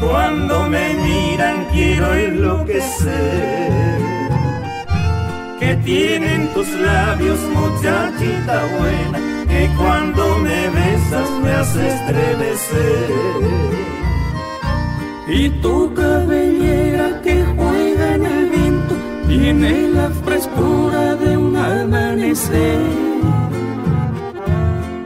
Cuando 0.00 0.68
me 0.68 0.94
miran 0.94 1.66
quiero 1.72 2.14
enloquecer. 2.14 3.98
Que 5.60 5.74
tienen 5.76 6.48
tus 6.54 6.68
labios, 6.70 7.38
muchachita 7.54 8.62
buena, 8.78 9.18
que 9.48 9.68
cuando 9.76 10.38
me 10.38 10.68
besas 10.68 11.30
me 11.42 11.50
hace 11.52 11.88
estremecer. 11.88 13.10
Y 15.28 15.50
tu 15.60 15.92
cabellera 15.94 17.20
que 17.22 17.44
juega 17.56 18.14
en 18.14 18.26
el 18.26 18.48
viento 18.48 18.94
tiene 19.26 19.88
la 19.88 20.10
frescura 20.24 21.16
de 21.16 21.36
un 21.36 21.56
amanecer 21.56 23.18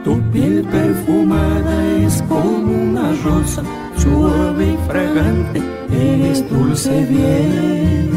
tu 0.03 0.19
piel 0.31 0.63
perfumada 0.69 1.85
es 2.05 2.21
como 2.23 2.73
una 2.73 3.13
rosa, 3.23 3.63
suave 4.03 4.65
y 4.73 4.77
fragante, 4.87 5.61
eres 5.91 6.49
dulce 6.49 7.05
bien. 7.05 8.09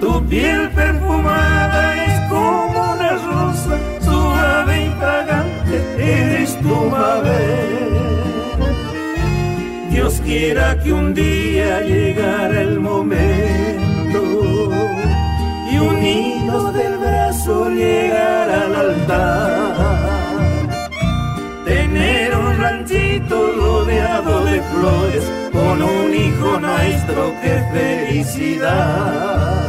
Tu 0.00 0.26
piel 0.28 0.70
perfumada 0.70 1.80
es 2.06 2.16
como 2.30 2.92
una 2.94 3.10
rosa, 3.30 3.74
suave 4.00 4.86
y 4.86 4.90
fragante, 5.00 5.74
eres 5.98 6.58
tu 6.60 6.74
mabel. 6.94 7.86
Dios 9.90 10.20
quiera 10.24 10.78
que 10.82 10.92
un 10.92 11.14
día 11.14 11.80
llegara 11.80 12.60
el 12.60 12.80
momento 12.80 14.18
y 15.72 15.78
unidos 15.78 16.74
del 16.74 16.98
brazo 16.98 17.70
llegar 17.70 18.50
al 18.50 18.74
altar 18.74 19.65
ranchito 23.16 23.52
rodeado 23.56 24.44
de 24.44 24.60
flores 24.62 25.24
con 25.52 25.82
un 25.82 26.14
hijo 26.14 26.60
nuestro, 26.60 27.32
qué 27.42 27.64
felicidad. 27.72 29.68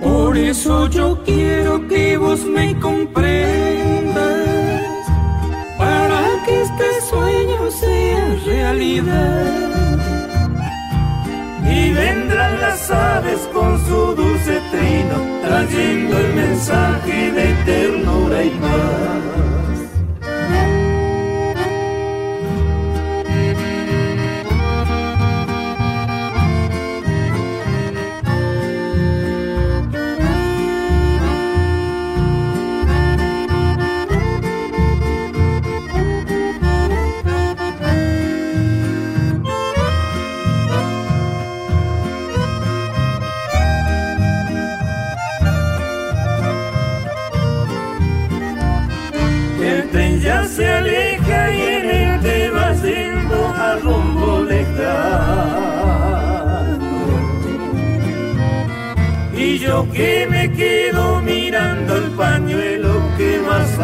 Por 0.00 0.36
eso 0.36 0.88
yo 0.88 1.22
quiero 1.24 1.86
que 1.88 2.16
vos 2.16 2.44
me 2.44 2.78
comprendas, 2.78 4.16
para 5.78 6.44
que 6.44 6.62
este 6.62 7.00
sueño 7.08 7.70
sea 7.70 8.36
realidad. 8.46 9.98
Y 11.64 11.90
vendrán 11.92 12.60
las 12.60 12.90
aves 12.90 13.48
con 13.52 13.78
su 13.86 14.14
dulce 14.14 14.60
trino, 14.70 15.40
trayendo 15.42 16.18
el 16.18 16.34
mensaje 16.34 17.32
de 17.32 17.54
ternura 17.64 18.44
y 18.44 18.50
paz. 18.50 19.51
Yo 59.72 59.90
que 59.90 60.26
me 60.28 60.52
quedo 60.52 61.22
mirando 61.22 61.96
el 61.96 62.10
pañuelo 62.10 62.92
que 63.16 63.40
vas 63.40 63.78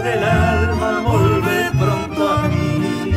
del 0.00 0.24
alma, 0.24 1.00
vuelve 1.06 1.70
pronto 1.78 2.28
a 2.28 2.48
mí. 2.48 3.12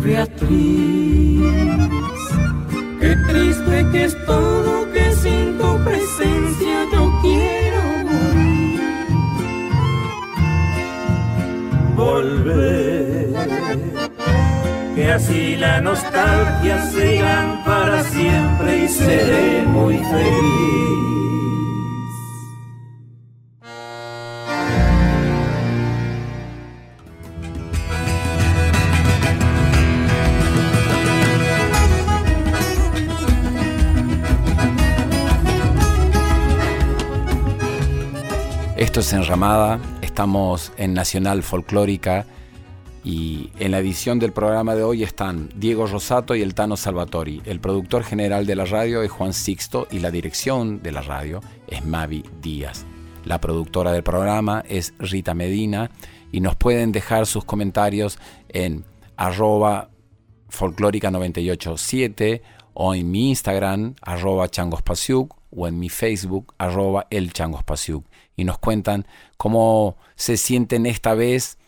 Beatriz, 0.00 1.42
qué 3.00 3.16
triste 3.28 3.86
que 3.92 4.04
es 4.04 4.26
todo 4.26 4.92
que 4.92 5.12
sin 5.12 5.58
tu 5.58 5.84
presencia 5.84 6.86
yo 6.92 7.12
quiero 7.22 7.82
morir. 8.10 8.80
Volver, 11.94 13.28
que 14.96 15.12
así 15.12 15.56
la 15.56 15.80
nostalgia 15.80 16.84
sigan 16.90 17.62
para 17.64 18.02
siempre 18.02 18.84
y 18.84 18.88
seré 18.88 19.62
muy 19.66 19.98
feliz. 19.98 21.11
Enramada, 39.12 39.78
estamos 40.00 40.72
en 40.78 40.94
Nacional 40.94 41.42
Folclórica 41.42 42.24
y 43.04 43.50
en 43.58 43.72
la 43.72 43.80
edición 43.80 44.18
del 44.18 44.32
programa 44.32 44.74
de 44.74 44.84
hoy 44.84 45.02
están 45.02 45.50
Diego 45.54 45.86
Rosato 45.86 46.34
y 46.34 46.42
el 46.42 46.54
Tano 46.54 46.76
Salvatori. 46.76 47.42
El 47.44 47.60
productor 47.60 48.04
general 48.04 48.46
de 48.46 48.56
la 48.56 48.64
radio 48.64 49.02
es 49.02 49.10
Juan 49.10 49.32
Sixto 49.34 49.86
y 49.90 49.98
la 49.98 50.10
dirección 50.10 50.82
de 50.82 50.92
la 50.92 51.02
radio 51.02 51.40
es 51.68 51.84
Mavi 51.84 52.24
Díaz. 52.40 52.86
La 53.24 53.40
productora 53.40 53.92
del 53.92 54.02
programa 54.02 54.64
es 54.68 54.94
Rita 54.98 55.34
Medina 55.34 55.90
y 56.30 56.40
nos 56.40 56.56
pueden 56.56 56.92
dejar 56.92 57.26
sus 57.26 57.44
comentarios 57.44 58.18
en 58.48 58.84
arroba 59.16 59.90
folclórica 60.48 61.10
987 61.10 62.42
o 62.74 62.94
en 62.94 63.10
mi 63.10 63.28
Instagram 63.28 63.94
arroba 64.00 64.48
changospasiuk 64.48 65.41
o 65.54 65.68
en 65.68 65.78
mi 65.78 65.88
Facebook 65.88 66.54
arroba 66.58 67.06
el 67.10 67.32
y 68.36 68.44
nos 68.44 68.58
cuentan 68.58 69.06
cómo 69.36 69.96
se 70.14 70.36
sienten 70.36 70.86
esta 70.86 71.14
vez 71.14 71.58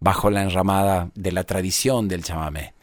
bajo 0.00 0.30
la 0.30 0.42
enramada 0.42 1.10
de 1.14 1.32
la 1.32 1.44
tradición 1.44 2.08
del 2.08 2.22
chamamé. 2.22 2.74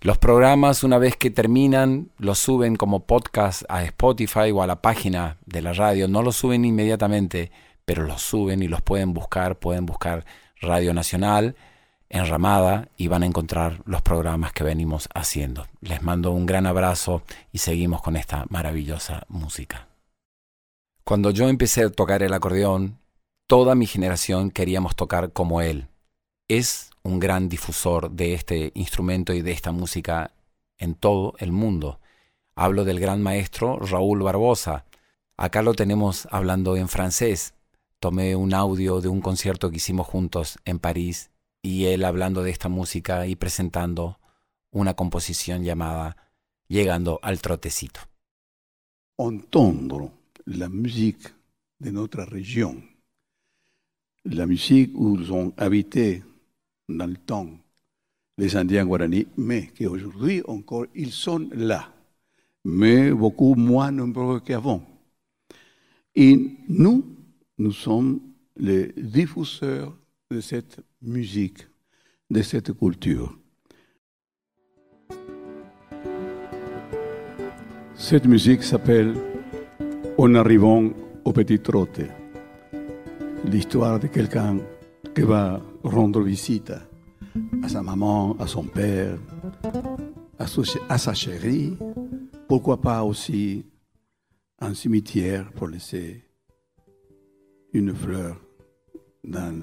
Los 0.00 0.18
programas, 0.18 0.84
una 0.84 0.98
vez 0.98 1.16
que 1.16 1.30
terminan, 1.30 2.10
los 2.18 2.38
suben 2.38 2.76
como 2.76 3.06
podcast 3.06 3.62
a 3.70 3.82
Spotify 3.84 4.50
o 4.52 4.62
a 4.62 4.66
la 4.66 4.82
página 4.82 5.38
de 5.46 5.62
la 5.62 5.72
radio. 5.72 6.08
No 6.08 6.22
los 6.22 6.36
suben 6.36 6.66
inmediatamente, 6.66 7.50
pero 7.86 8.02
los 8.02 8.20
suben 8.20 8.62
y 8.62 8.68
los 8.68 8.82
pueden 8.82 9.14
buscar. 9.14 9.58
Pueden 9.58 9.86
buscar 9.86 10.26
Radio 10.60 10.92
Nacional 10.92 11.56
en 12.14 12.28
Ramada 12.28 12.88
y 12.96 13.08
van 13.08 13.24
a 13.24 13.26
encontrar 13.26 13.82
los 13.86 14.00
programas 14.00 14.52
que 14.52 14.62
venimos 14.62 15.08
haciendo. 15.14 15.66
Les 15.80 16.00
mando 16.00 16.30
un 16.30 16.46
gran 16.46 16.64
abrazo 16.64 17.24
y 17.50 17.58
seguimos 17.58 18.02
con 18.02 18.14
esta 18.14 18.46
maravillosa 18.50 19.24
música. 19.28 19.88
Cuando 21.02 21.32
yo 21.32 21.48
empecé 21.48 21.82
a 21.82 21.90
tocar 21.90 22.22
el 22.22 22.32
acordeón, 22.32 23.00
toda 23.48 23.74
mi 23.74 23.86
generación 23.86 24.52
queríamos 24.52 24.94
tocar 24.94 25.32
como 25.32 25.60
él. 25.60 25.88
Es 26.46 26.90
un 27.02 27.18
gran 27.18 27.48
difusor 27.48 28.12
de 28.12 28.34
este 28.34 28.70
instrumento 28.76 29.32
y 29.32 29.42
de 29.42 29.50
esta 29.50 29.72
música 29.72 30.30
en 30.78 30.94
todo 30.94 31.34
el 31.38 31.50
mundo. 31.50 31.98
Hablo 32.54 32.84
del 32.84 33.00
gran 33.00 33.24
maestro 33.24 33.80
Raúl 33.80 34.22
Barbosa. 34.22 34.84
Acá 35.36 35.62
lo 35.62 35.74
tenemos 35.74 36.28
hablando 36.30 36.76
en 36.76 36.88
francés. 36.88 37.54
Tomé 37.98 38.36
un 38.36 38.54
audio 38.54 39.00
de 39.00 39.08
un 39.08 39.20
concierto 39.20 39.70
que 39.70 39.78
hicimos 39.78 40.06
juntos 40.06 40.58
en 40.64 40.78
París 40.78 41.32
y 41.64 41.86
él 41.86 42.04
hablando 42.04 42.42
de 42.42 42.50
esta 42.50 42.68
música 42.68 43.26
y 43.26 43.36
presentando 43.36 44.20
una 44.70 44.94
composición 44.94 45.64
llamada 45.64 46.16
Llegando 46.68 47.20
al 47.22 47.40
trotecito. 47.40 48.00
Entendre 49.16 50.10
la 50.44 50.68
musique 50.68 51.26
de 51.78 51.90
notre 51.90 52.24
région, 52.24 52.82
la 54.24 54.46
musique 54.46 54.92
où 54.94 55.16
ont 55.30 55.54
habité 55.56 56.22
dans 56.88 57.06
le 57.06 57.16
temps 57.16 57.48
les 58.36 58.56
Indiens 58.56 58.84
Guarani, 58.84 59.26
mais 59.36 59.70
qu'aujourd'hui 59.78 60.42
encore 60.46 60.86
ils 60.94 61.12
sont 61.12 61.48
là, 61.52 61.92
mais 62.64 63.10
beaucoup 63.10 63.54
moins 63.54 63.90
nombreux 63.90 64.40
qu'avant. 64.40 64.82
Et 66.14 66.58
nous, 66.68 67.04
nous 67.56 67.72
sommes 67.72 68.20
les 68.56 68.92
diffuseurs 68.96 69.96
de 70.30 70.40
cette 70.40 70.80
musique, 71.04 71.66
de 72.30 72.42
cette 72.42 72.72
culture. 72.72 73.38
Cette 77.94 78.26
musique 78.26 78.62
s'appelle 78.62 79.14
En 80.18 80.34
arrivant 80.34 80.90
au 81.24 81.32
petit 81.32 81.60
trotte, 81.60 82.00
l'histoire 83.44 84.00
de 84.00 84.06
quelqu'un 84.08 84.58
qui 85.14 85.22
va 85.22 85.60
rendre 85.82 86.22
visite 86.22 86.72
à 87.62 87.68
sa 87.68 87.82
maman, 87.82 88.36
à 88.38 88.46
son 88.46 88.64
père, 88.64 89.18
à, 90.38 90.46
à 90.88 90.98
sa 90.98 91.14
chérie, 91.14 91.76
pourquoi 92.48 92.80
pas 92.80 93.02
aussi 93.04 93.64
un 94.60 94.74
cimetière 94.74 95.50
pour 95.52 95.68
laisser 95.68 96.24
une 97.72 97.94
fleur 97.94 98.40
dans 99.24 99.62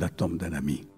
la 0.00 0.08
tombe 0.08 0.38
d'un 0.38 0.54
ami. 0.54 0.89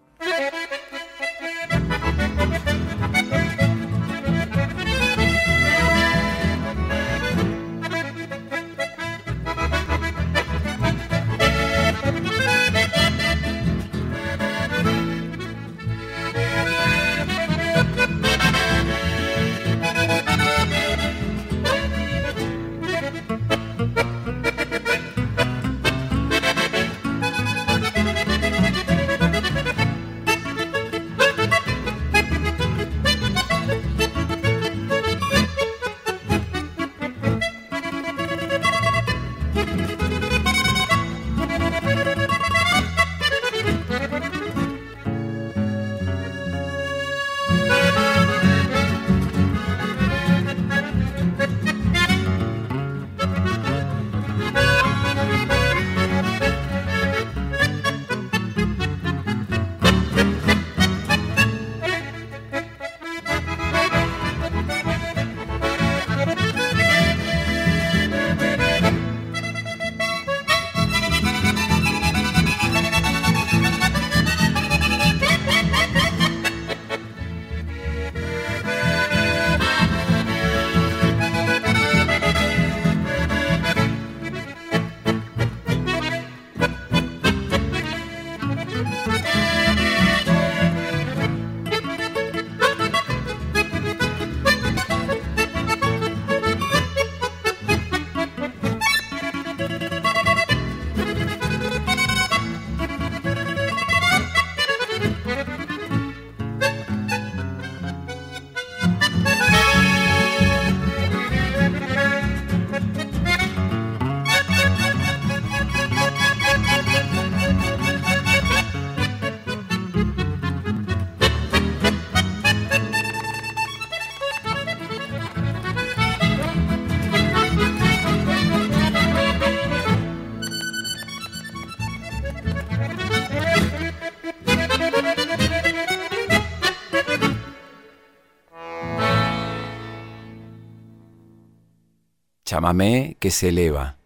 Chamamé 142.53 143.17
que 143.19 143.31
se 143.31 143.49
eleva, 143.49 143.97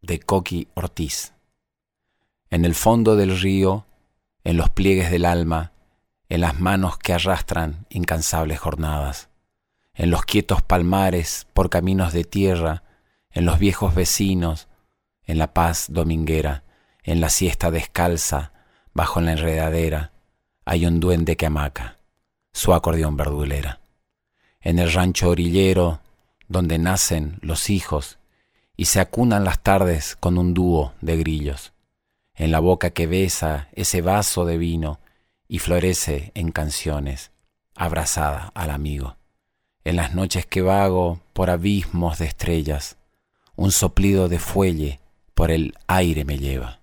de 0.00 0.18
Coqui 0.18 0.66
Ortiz. 0.74 1.34
En 2.50 2.64
el 2.64 2.74
fondo 2.74 3.14
del 3.14 3.38
río, 3.38 3.86
en 4.42 4.56
los 4.56 4.70
pliegues 4.70 5.08
del 5.08 5.24
alma, 5.24 5.70
en 6.28 6.40
las 6.40 6.58
manos 6.58 6.98
que 6.98 7.12
arrastran 7.12 7.86
incansables 7.90 8.58
jornadas, 8.58 9.28
en 9.94 10.10
los 10.10 10.24
quietos 10.24 10.62
palmares 10.62 11.46
por 11.52 11.70
caminos 11.70 12.12
de 12.12 12.24
tierra, 12.24 12.82
en 13.30 13.44
los 13.44 13.60
viejos 13.60 13.94
vecinos, 13.94 14.66
en 15.22 15.38
la 15.38 15.54
paz 15.54 15.86
dominguera, 15.88 16.64
en 17.04 17.20
la 17.20 17.28
siesta 17.28 17.70
descalza, 17.70 18.52
bajo 18.92 19.20
la 19.20 19.30
enredadera, 19.30 20.10
hay 20.64 20.86
un 20.86 20.98
duende 20.98 21.36
que 21.36 21.46
amaca, 21.46 21.98
su 22.52 22.74
acordeón 22.74 23.16
verdulera. 23.16 23.78
En 24.60 24.80
el 24.80 24.92
rancho 24.92 25.28
orillero, 25.30 26.01
donde 26.52 26.78
nacen 26.78 27.38
los 27.40 27.70
hijos 27.70 28.18
y 28.76 28.84
se 28.84 29.00
acunan 29.00 29.42
las 29.42 29.62
tardes 29.62 30.16
con 30.16 30.38
un 30.38 30.54
dúo 30.54 30.92
de 31.00 31.16
grillos, 31.16 31.72
en 32.34 32.52
la 32.52 32.60
boca 32.60 32.90
que 32.90 33.06
besa 33.06 33.68
ese 33.72 34.02
vaso 34.02 34.44
de 34.44 34.58
vino 34.58 35.00
y 35.48 35.58
florece 35.58 36.30
en 36.34 36.52
canciones, 36.52 37.32
abrazada 37.74 38.52
al 38.54 38.70
amigo, 38.70 39.16
en 39.84 39.96
las 39.96 40.14
noches 40.14 40.46
que 40.46 40.62
vago 40.62 41.20
por 41.32 41.50
abismos 41.50 42.18
de 42.18 42.26
estrellas, 42.26 42.98
un 43.56 43.72
soplido 43.72 44.28
de 44.28 44.38
fuelle 44.38 45.00
por 45.34 45.50
el 45.50 45.74
aire 45.86 46.24
me 46.24 46.38
lleva, 46.38 46.80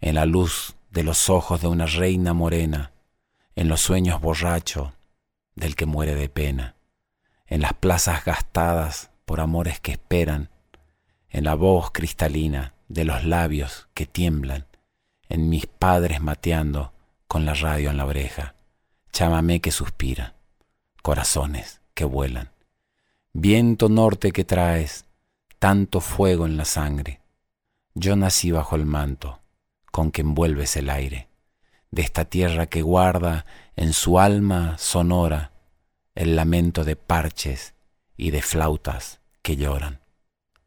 en 0.00 0.14
la 0.14 0.26
luz 0.26 0.76
de 0.90 1.02
los 1.02 1.30
ojos 1.30 1.62
de 1.62 1.68
una 1.68 1.86
reina 1.86 2.34
morena, 2.34 2.92
en 3.54 3.68
los 3.68 3.80
sueños 3.80 4.20
borracho 4.20 4.92
del 5.54 5.76
que 5.76 5.86
muere 5.86 6.14
de 6.14 6.28
pena, 6.28 6.75
en 7.46 7.60
las 7.62 7.74
plazas 7.74 8.24
gastadas 8.24 9.10
por 9.24 9.40
amores 9.40 9.80
que 9.80 9.92
esperan, 9.92 10.50
en 11.30 11.44
la 11.44 11.54
voz 11.54 11.90
cristalina 11.90 12.74
de 12.88 13.04
los 13.04 13.24
labios 13.24 13.88
que 13.94 14.06
tiemblan, 14.06 14.66
en 15.28 15.48
mis 15.48 15.66
padres 15.66 16.20
mateando 16.20 16.92
con 17.26 17.44
la 17.44 17.54
radio 17.54 17.90
en 17.90 17.96
la 17.96 18.06
oreja, 18.06 18.54
chámame 19.12 19.60
que 19.60 19.70
suspira, 19.70 20.34
corazones 21.02 21.80
que 21.94 22.04
vuelan, 22.04 22.52
viento 23.32 23.88
norte 23.88 24.32
que 24.32 24.44
traes, 24.44 25.04
tanto 25.58 26.00
fuego 26.00 26.46
en 26.46 26.56
la 26.56 26.64
sangre. 26.64 27.20
Yo 27.94 28.14
nací 28.14 28.50
bajo 28.50 28.76
el 28.76 28.86
manto 28.86 29.40
con 29.90 30.10
que 30.10 30.20
envuelves 30.20 30.76
el 30.76 30.90
aire, 30.90 31.28
de 31.90 32.02
esta 32.02 32.26
tierra 32.26 32.66
que 32.66 32.82
guarda 32.82 33.46
en 33.76 33.92
su 33.92 34.18
alma 34.18 34.76
sonora 34.78 35.52
el 36.16 36.34
lamento 36.34 36.82
de 36.82 36.96
parches 36.96 37.74
y 38.16 38.30
de 38.30 38.42
flautas 38.42 39.20
que 39.42 39.56
lloran. 39.56 40.00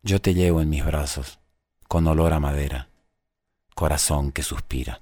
Yo 0.03 0.21
te 0.21 0.33
llevo 0.33 0.61
en 0.61 0.69
mis 0.69 0.85
brazos, 0.85 1.39
con 1.87 2.07
olor 2.07 2.33
a 2.33 2.39
madera, 2.39 2.87
corazón 3.75 4.31
que 4.31 4.43
suspira, 4.43 5.01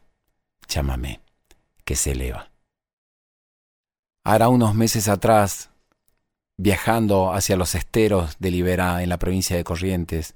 chámame, 0.66 1.20
que 1.84 1.96
se 1.96 2.14
eleva. 2.14 2.50
Hará 4.24 4.48
unos 4.48 4.74
meses 4.74 5.10
atrás, 5.10 5.70
viajando 6.56 7.34
hacia 7.34 7.58
los 7.58 7.76
esteros 7.76 8.38
de 8.40 8.50
Liberá 8.50 9.04
en 9.04 9.10
la 9.10 9.20
provincia 9.20 9.56
de 9.56 9.66
Corrientes, 9.66 10.34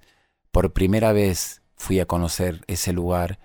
por 0.52 0.74
primera 0.74 1.14
vez 1.14 1.62
fui 1.76 2.00
a 2.00 2.06
conocer 2.06 2.64
ese 2.68 2.92
lugar 2.92 3.40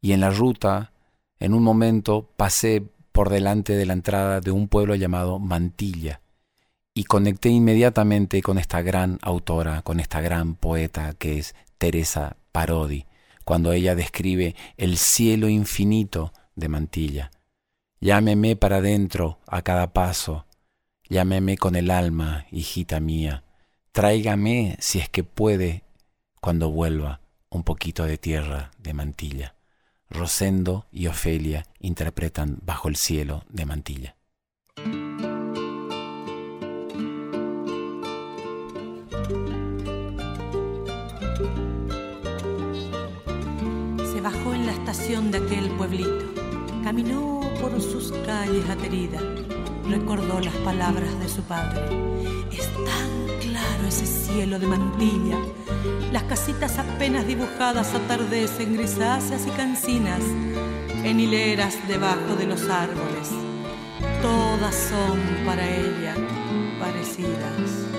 y 0.00 0.12
en 0.12 0.20
la 0.20 0.30
ruta, 0.30 0.92
en 1.40 1.54
un 1.54 1.64
momento, 1.64 2.30
pasé 2.36 2.84
por 3.14 3.30
delante 3.30 3.74
de 3.74 3.86
la 3.86 3.92
entrada 3.92 4.40
de 4.40 4.50
un 4.50 4.66
pueblo 4.66 4.96
llamado 4.96 5.38
Mantilla 5.38 6.20
y 6.94 7.04
conecté 7.04 7.48
inmediatamente 7.48 8.42
con 8.42 8.58
esta 8.58 8.82
gran 8.82 9.20
autora, 9.22 9.82
con 9.82 10.00
esta 10.00 10.20
gran 10.20 10.56
poeta 10.56 11.14
que 11.14 11.38
es 11.38 11.54
Teresa 11.78 12.38
Parodi, 12.50 13.06
cuando 13.44 13.70
ella 13.70 13.94
describe 13.94 14.56
el 14.76 14.98
cielo 14.98 15.48
infinito 15.48 16.32
de 16.56 16.68
Mantilla. 16.68 17.30
Llámeme 18.00 18.56
para 18.56 18.78
adentro 18.78 19.38
a 19.46 19.62
cada 19.62 19.92
paso, 19.92 20.44
Llámeme 21.08 21.58
con 21.58 21.76
el 21.76 21.90
alma, 21.90 22.46
hijita 22.50 22.98
mía. 22.98 23.44
Tráigame, 23.92 24.76
si 24.80 24.98
es 24.98 25.08
que 25.08 25.22
puede, 25.22 25.84
cuando 26.40 26.70
vuelva, 26.70 27.20
un 27.50 27.62
poquito 27.62 28.04
de 28.04 28.18
tierra 28.18 28.72
de 28.78 28.94
mantilla. 28.94 29.53
Rosendo 30.14 30.86
y 30.92 31.08
Ofelia 31.08 31.66
interpretan 31.80 32.58
Bajo 32.62 32.88
el 32.88 32.94
cielo 32.94 33.42
de 33.48 33.66
mantilla. 33.66 34.16
Se 44.12 44.20
bajó 44.20 44.54
en 44.54 44.66
la 44.66 44.72
estación 44.72 45.32
de 45.32 45.38
aquel 45.38 45.68
pueblito, 45.70 46.32
caminó 46.84 47.40
por 47.60 47.82
sus 47.82 48.12
calles 48.24 48.70
ateridas 48.70 49.43
recordó 49.88 50.40
las 50.40 50.54
palabras 50.56 51.18
de 51.20 51.28
su 51.28 51.42
padre. 51.42 51.82
Es 52.50 52.68
tan 52.72 53.38
claro 53.40 53.86
ese 53.88 54.06
cielo 54.06 54.58
de 54.58 54.66
mantilla. 54.66 55.38
Las 56.12 56.24
casitas 56.24 56.78
apenas 56.78 57.26
dibujadas 57.26 57.94
atardecen 57.94 58.74
grisáceas 58.74 59.46
y 59.46 59.50
cancinas 59.50 60.20
en 61.04 61.20
hileras 61.20 61.76
debajo 61.86 62.34
de 62.38 62.46
los 62.46 62.68
árboles. 62.68 63.30
Todas 64.22 64.74
son 64.74 65.20
para 65.44 65.68
ella 65.68 66.14
parecidas. 66.80 67.94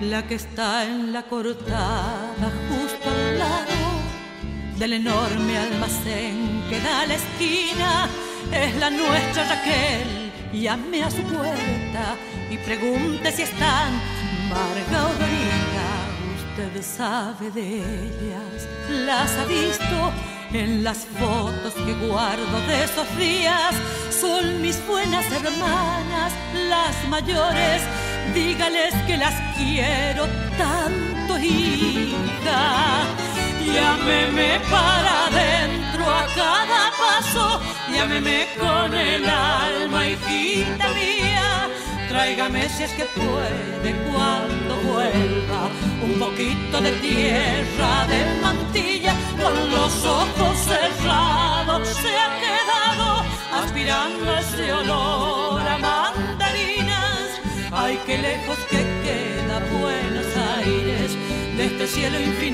La 0.00 0.26
que 0.26 0.34
está 0.34 0.84
en 0.84 1.12
la 1.12 1.22
cortada 1.24 2.52
justo 2.68 3.10
al 3.10 3.38
lado 3.38 3.94
del 4.78 4.94
enorme 4.94 5.56
almacén 5.56 6.64
que 6.68 6.80
da 6.80 7.02
a 7.02 7.06
la 7.06 7.14
esquina 7.14 8.08
es 8.54 8.76
la 8.76 8.90
nuestra 8.90 9.44
Raquel. 9.44 10.32
Llame 10.52 11.02
a 11.02 11.10
su 11.10 11.22
puerta 11.22 12.16
y 12.50 12.56
pregunte 12.58 13.32
si 13.32 13.42
están 13.42 13.92
Marga 14.48 15.06
o 15.06 15.12
Dorita. 15.20 15.88
Usted 16.36 16.82
sabe 16.82 17.50
de 17.50 17.78
ellas, 17.78 18.68
las 18.88 19.30
ha 19.38 19.44
visto 19.46 20.12
en 20.52 20.84
las 20.84 20.98
fotos 21.18 21.74
que 21.74 21.94
guardo 22.06 22.60
de 22.68 22.84
esos 22.84 23.16
días. 23.18 23.74
Son 24.10 24.62
mis 24.62 24.84
buenas 24.86 25.24
hermanas, 25.32 26.32
las 26.68 27.08
mayores. 27.08 27.82
Dígales 28.34 28.94
que 29.06 29.16
las 29.16 29.34
quiero 29.56 30.26
tanto, 30.56 31.38
hija. 31.38 33.33
Llámeme 33.74 34.60
para 34.70 35.26
adentro 35.26 36.04
a 36.08 36.26
cada 36.34 36.90
paso 37.02 37.60
Llámeme 37.94 38.48
con 38.58 38.92
el 38.92 39.24
alma, 39.28 40.08
hijita 40.08 40.88
mía. 40.94 41.68
Tráigame 42.08 42.68
si 42.68 42.82
es 42.82 42.92
que 42.92 43.04
puede 43.04 43.90
cuando 44.10 44.74
vuelva 44.90 45.70
un 46.02 46.18
poquito 46.18 46.80
de 46.80 46.90
tierra 46.92 48.06
de 48.08 48.40
mantilla. 48.42 49.14
Con 49.40 49.70
los 49.70 50.04
ojos 50.04 50.58
cerrados 50.58 51.88
se 51.88 52.16
ha 52.16 52.30
quedado 52.44 53.24
aspirando 53.62 54.34
ese 54.38 54.72
olor 54.72 55.60
a 55.60 55.78
mandarinas. 55.78 57.28
Ay, 57.70 58.00
qué 58.06 58.18
lejos 58.18 58.58
que 58.70 58.78
queda 59.04 59.60
Buenos 59.80 60.26
Aires 60.58 61.16
de 61.56 61.66
este 61.66 61.86
cielo 61.86 62.20
infinito 62.20 62.53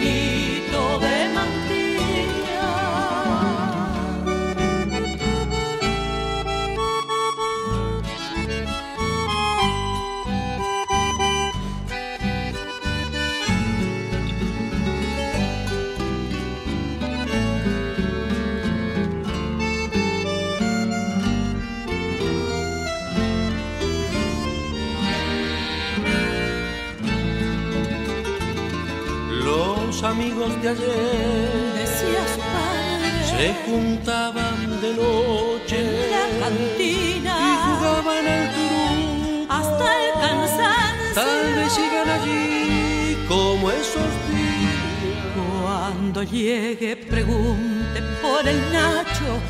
Cuando 46.21 46.37
llegue, 46.37 46.97
pregunte 46.97 48.03
por 48.21 48.47
el 48.47 48.61
Nacho. 48.71 49.41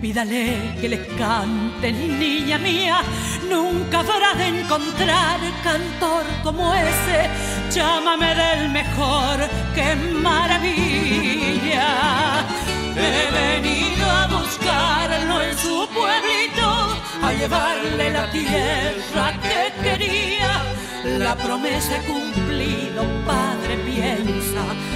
Pídale 0.00 0.76
que 0.80 0.88
le 0.88 1.04
cante, 1.16 1.90
niña 1.90 2.58
mía. 2.58 3.02
Nunca 3.50 3.98
habrá 4.00 4.32
de 4.34 4.60
encontrar 4.60 5.40
cantor 5.64 6.24
como 6.44 6.72
ese 6.74 7.28
llámame 7.74 8.36
del 8.36 8.68
mejor, 8.68 9.40
qué 9.74 9.96
maravilla. 9.96 11.88
He 12.94 13.28
venido 13.42 14.08
a 14.08 14.28
buscarlo 14.28 15.42
en 15.42 15.58
su 15.58 15.88
pueblito, 15.88 16.68
a 17.20 17.32
llevarle 17.32 18.10
la 18.10 18.30
tierra 18.30 19.32
que 19.42 19.72
quería. 19.82 20.62
La 21.18 21.34
promesa 21.34 21.96
he 21.96 22.02
cumplido, 22.04 23.02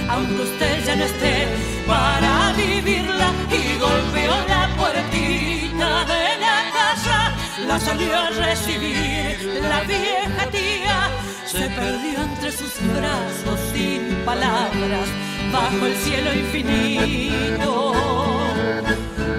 aunque 0.09 0.41
usted 0.41 0.85
ya 0.85 0.95
no 0.95 1.03
esté 1.05 1.47
para 1.85 2.53
vivirla. 2.53 3.31
Y 3.49 3.79
golpeó 3.79 4.33
la 4.47 4.69
puertita 4.77 6.05
de 6.05 6.23
la 6.45 6.57
casa, 6.79 7.35
la 7.67 7.79
salió 7.79 8.15
a 8.15 8.29
recibir 8.29 9.61
la 9.61 9.81
vieja 9.81 10.45
tía 10.51 11.09
se 11.45 11.69
perdió 11.69 12.21
entre 12.21 12.51
sus 12.51 12.73
brazos 12.93 13.59
sin 13.73 14.15
palabras, 14.25 15.07
bajo 15.51 15.85
el 15.85 15.95
cielo 15.95 16.33
infinito 16.33 17.93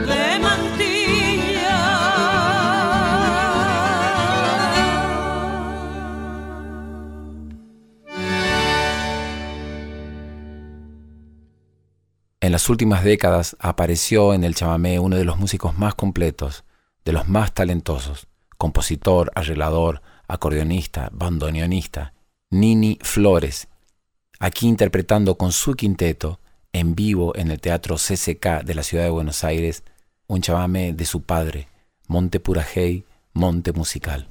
de 0.06 0.38
mantilla. 0.38 0.88
En 12.49 12.53
las 12.53 12.70
últimas 12.70 13.05
décadas 13.05 13.59
apareció 13.61 14.32
en 14.32 14.42
el 14.42 14.55
chamamé 14.55 14.99
uno 14.99 15.16
de 15.16 15.26
los 15.26 15.36
músicos 15.36 15.76
más 15.76 15.94
completos 15.94 16.64
de 17.05 17.12
los 17.12 17.28
más 17.28 17.53
talentosos, 17.53 18.26
compositor, 18.57 19.30
arreglador, 19.34 20.01
acordeonista, 20.28 21.11
bandoneonista, 21.12 22.14
Nini 22.49 22.99
Flores, 23.03 23.68
aquí 24.38 24.66
interpretando 24.66 25.36
con 25.36 25.53
su 25.53 25.74
quinteto 25.74 26.40
en 26.72 26.94
vivo 26.94 27.36
en 27.36 27.51
el 27.51 27.61
Teatro 27.61 27.96
CCK 27.96 28.64
de 28.64 28.74
la 28.74 28.82
ciudad 28.82 29.05
de 29.05 29.11
Buenos 29.11 29.44
Aires 29.44 29.82
un 30.26 30.40
chamamé 30.40 30.94
de 30.94 31.05
su 31.05 31.24
padre, 31.24 31.68
Monte 32.07 32.40
Purajey, 32.40 33.05
Monte 33.34 33.74
Musical. 33.74 34.26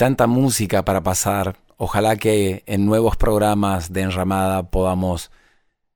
Tanta 0.00 0.26
música 0.26 0.82
para 0.82 1.02
pasar. 1.02 1.58
Ojalá 1.76 2.16
que 2.16 2.62
en 2.64 2.86
nuevos 2.86 3.18
programas 3.18 3.92
de 3.92 4.00
Enramada 4.00 4.70
podamos 4.70 5.30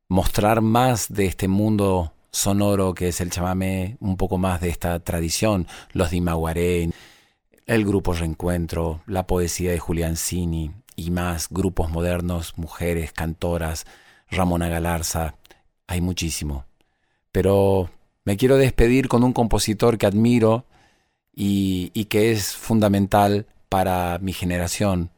mostrar 0.09 0.61
más 0.61 1.11
de 1.11 1.25
este 1.25 1.49
mundo 1.49 2.13
sonoro 2.31 2.93
que 2.93 3.09
es 3.09 3.23
el 3.23 3.31
chamamé, 3.31 3.97
un 4.01 4.19
poco 4.19 4.37
más 4.37 4.61
de 4.61 4.69
esta 4.69 5.01
tradición, 5.01 5.67
los 5.95 6.11
Dimaguaré, 6.11 6.91
el 7.65 7.87
grupo 7.87 8.13
Reencuentro, 8.13 9.01
la 9.07 9.27
poesía 9.27 9.71
de 9.71 9.79
Julián 9.79 10.19
Cini 10.19 10.73
y 10.97 11.11
más 11.11 11.49
grupos 11.49 11.91
modernos, 11.91 12.59
mujeres, 12.59 13.11
cantoras, 13.11 13.87
Ramona 14.31 14.69
Galarza, 14.69 15.37
hay 15.87 16.03
muchísimo. 16.03 16.67
Pero 17.33 17.89
me 18.27 18.37
quiero 18.37 18.59
despedir 18.59 19.09
con 19.09 19.25
un 19.25 19.33
compositor 19.33 19.97
que 19.97 20.05
admiro 20.05 20.67
y, 21.35 21.91
y 21.95 22.05
que 22.05 22.33
es 22.33 22.55
fundamental 22.55 23.47
para 23.75 24.21
mi 24.21 24.33
generación. 24.33 25.11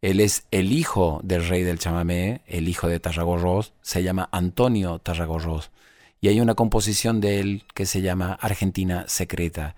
Él 0.00 0.20
es 0.20 0.46
el 0.52 0.70
hijo 0.70 1.20
del 1.24 1.48
rey 1.48 1.64
del 1.64 1.80
chamamé, 1.80 2.42
el 2.46 2.68
hijo 2.68 2.86
de 2.86 3.00
Tarragorros, 3.00 3.72
se 3.82 4.04
llama 4.04 4.28
Antonio 4.30 5.00
Tarragorros. 5.00 5.72
Y 6.20 6.28
hay 6.28 6.40
una 6.40 6.54
composición 6.54 7.20
de 7.20 7.40
él 7.40 7.64
que 7.74 7.86
se 7.86 8.02
llama 8.02 8.38
Argentina 8.40 9.04
Secreta, 9.08 9.74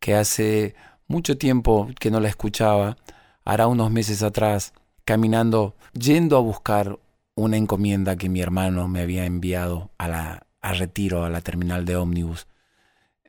que 0.00 0.14
hace 0.14 0.74
mucho 1.06 1.38
tiempo 1.38 1.88
que 1.98 2.10
no 2.10 2.20
la 2.20 2.28
escuchaba, 2.28 2.98
hará 3.46 3.68
unos 3.68 3.90
meses 3.90 4.22
atrás, 4.22 4.74
caminando, 5.06 5.74
yendo 5.94 6.36
a 6.36 6.40
buscar 6.40 6.98
una 7.36 7.56
encomienda 7.56 8.16
que 8.16 8.28
mi 8.28 8.42
hermano 8.42 8.86
me 8.86 9.00
había 9.00 9.24
enviado 9.24 9.92
a, 9.96 10.08
la, 10.08 10.46
a 10.60 10.74
retiro, 10.74 11.24
a 11.24 11.30
la 11.30 11.40
terminal 11.40 11.86
de 11.86 11.96
ómnibus. 11.96 12.48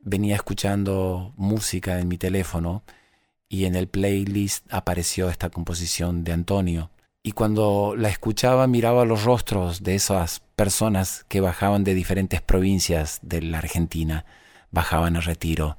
Venía 0.01 0.36
escuchando 0.36 1.32
música 1.38 1.97
en 2.01 2.10
mi 2.10 2.18
teléfono 2.18 2.84
y 3.49 3.65
en 3.65 3.75
el 3.75 3.87
playlist 3.87 4.71
apareció 4.71 5.29
esta 5.29 5.49
composición 5.49 6.23
de 6.23 6.33
Antonio. 6.33 6.91
Y 7.23 7.31
cuando 7.31 7.95
la 7.97 8.09
escuchaba 8.09 8.67
miraba 8.67 9.03
los 9.05 9.23
rostros 9.23 9.83
de 9.83 9.95
esas 9.95 10.41
personas 10.55 11.25
que 11.27 11.41
bajaban 11.41 11.83
de 11.83 11.95
diferentes 11.95 12.41
provincias 12.41 13.19
de 13.23 13.41
la 13.41 13.57
Argentina, 13.57 14.25
bajaban 14.71 15.17
a 15.17 15.21
retiro, 15.21 15.77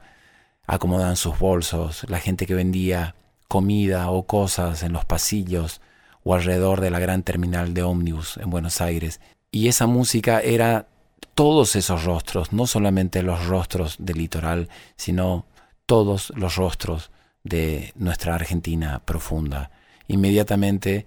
acomodaban 0.66 1.16
sus 1.16 1.38
bolsos, 1.38 2.04
la 2.08 2.18
gente 2.18 2.44
que 2.44 2.54
vendía 2.54 3.14
comida 3.48 4.10
o 4.10 4.26
cosas 4.26 4.82
en 4.82 4.92
los 4.92 5.04
pasillos 5.04 5.80
o 6.24 6.34
alrededor 6.34 6.80
de 6.80 6.90
la 6.90 6.98
gran 6.98 7.22
terminal 7.22 7.72
de 7.72 7.84
ómnibus 7.84 8.36
en 8.36 8.50
Buenos 8.50 8.80
Aires. 8.80 9.20
Y 9.50 9.68
esa 9.68 9.86
música 9.86 10.40
era 10.40 10.88
todos 11.34 11.76
esos 11.76 12.04
rostros, 12.04 12.52
no 12.52 12.66
solamente 12.66 13.22
los 13.22 13.46
rostros 13.46 13.96
del 13.98 14.18
litoral, 14.18 14.68
sino 14.96 15.46
todos 15.86 16.32
los 16.36 16.56
rostros 16.56 17.10
de 17.44 17.92
nuestra 17.96 18.34
Argentina 18.34 19.02
profunda. 19.04 19.70
Inmediatamente 20.08 21.06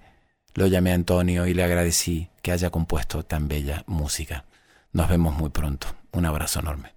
lo 0.53 0.67
llamé 0.67 0.91
a 0.91 0.95
Antonio 0.95 1.47
y 1.47 1.53
le 1.53 1.63
agradecí 1.63 2.29
que 2.41 2.51
haya 2.51 2.69
compuesto 2.69 3.23
tan 3.23 3.47
bella 3.47 3.83
música. 3.87 4.45
Nos 4.91 5.09
vemos 5.09 5.35
muy 5.35 5.49
pronto. 5.49 5.87
Un 6.11 6.25
abrazo 6.25 6.59
enorme. 6.59 6.93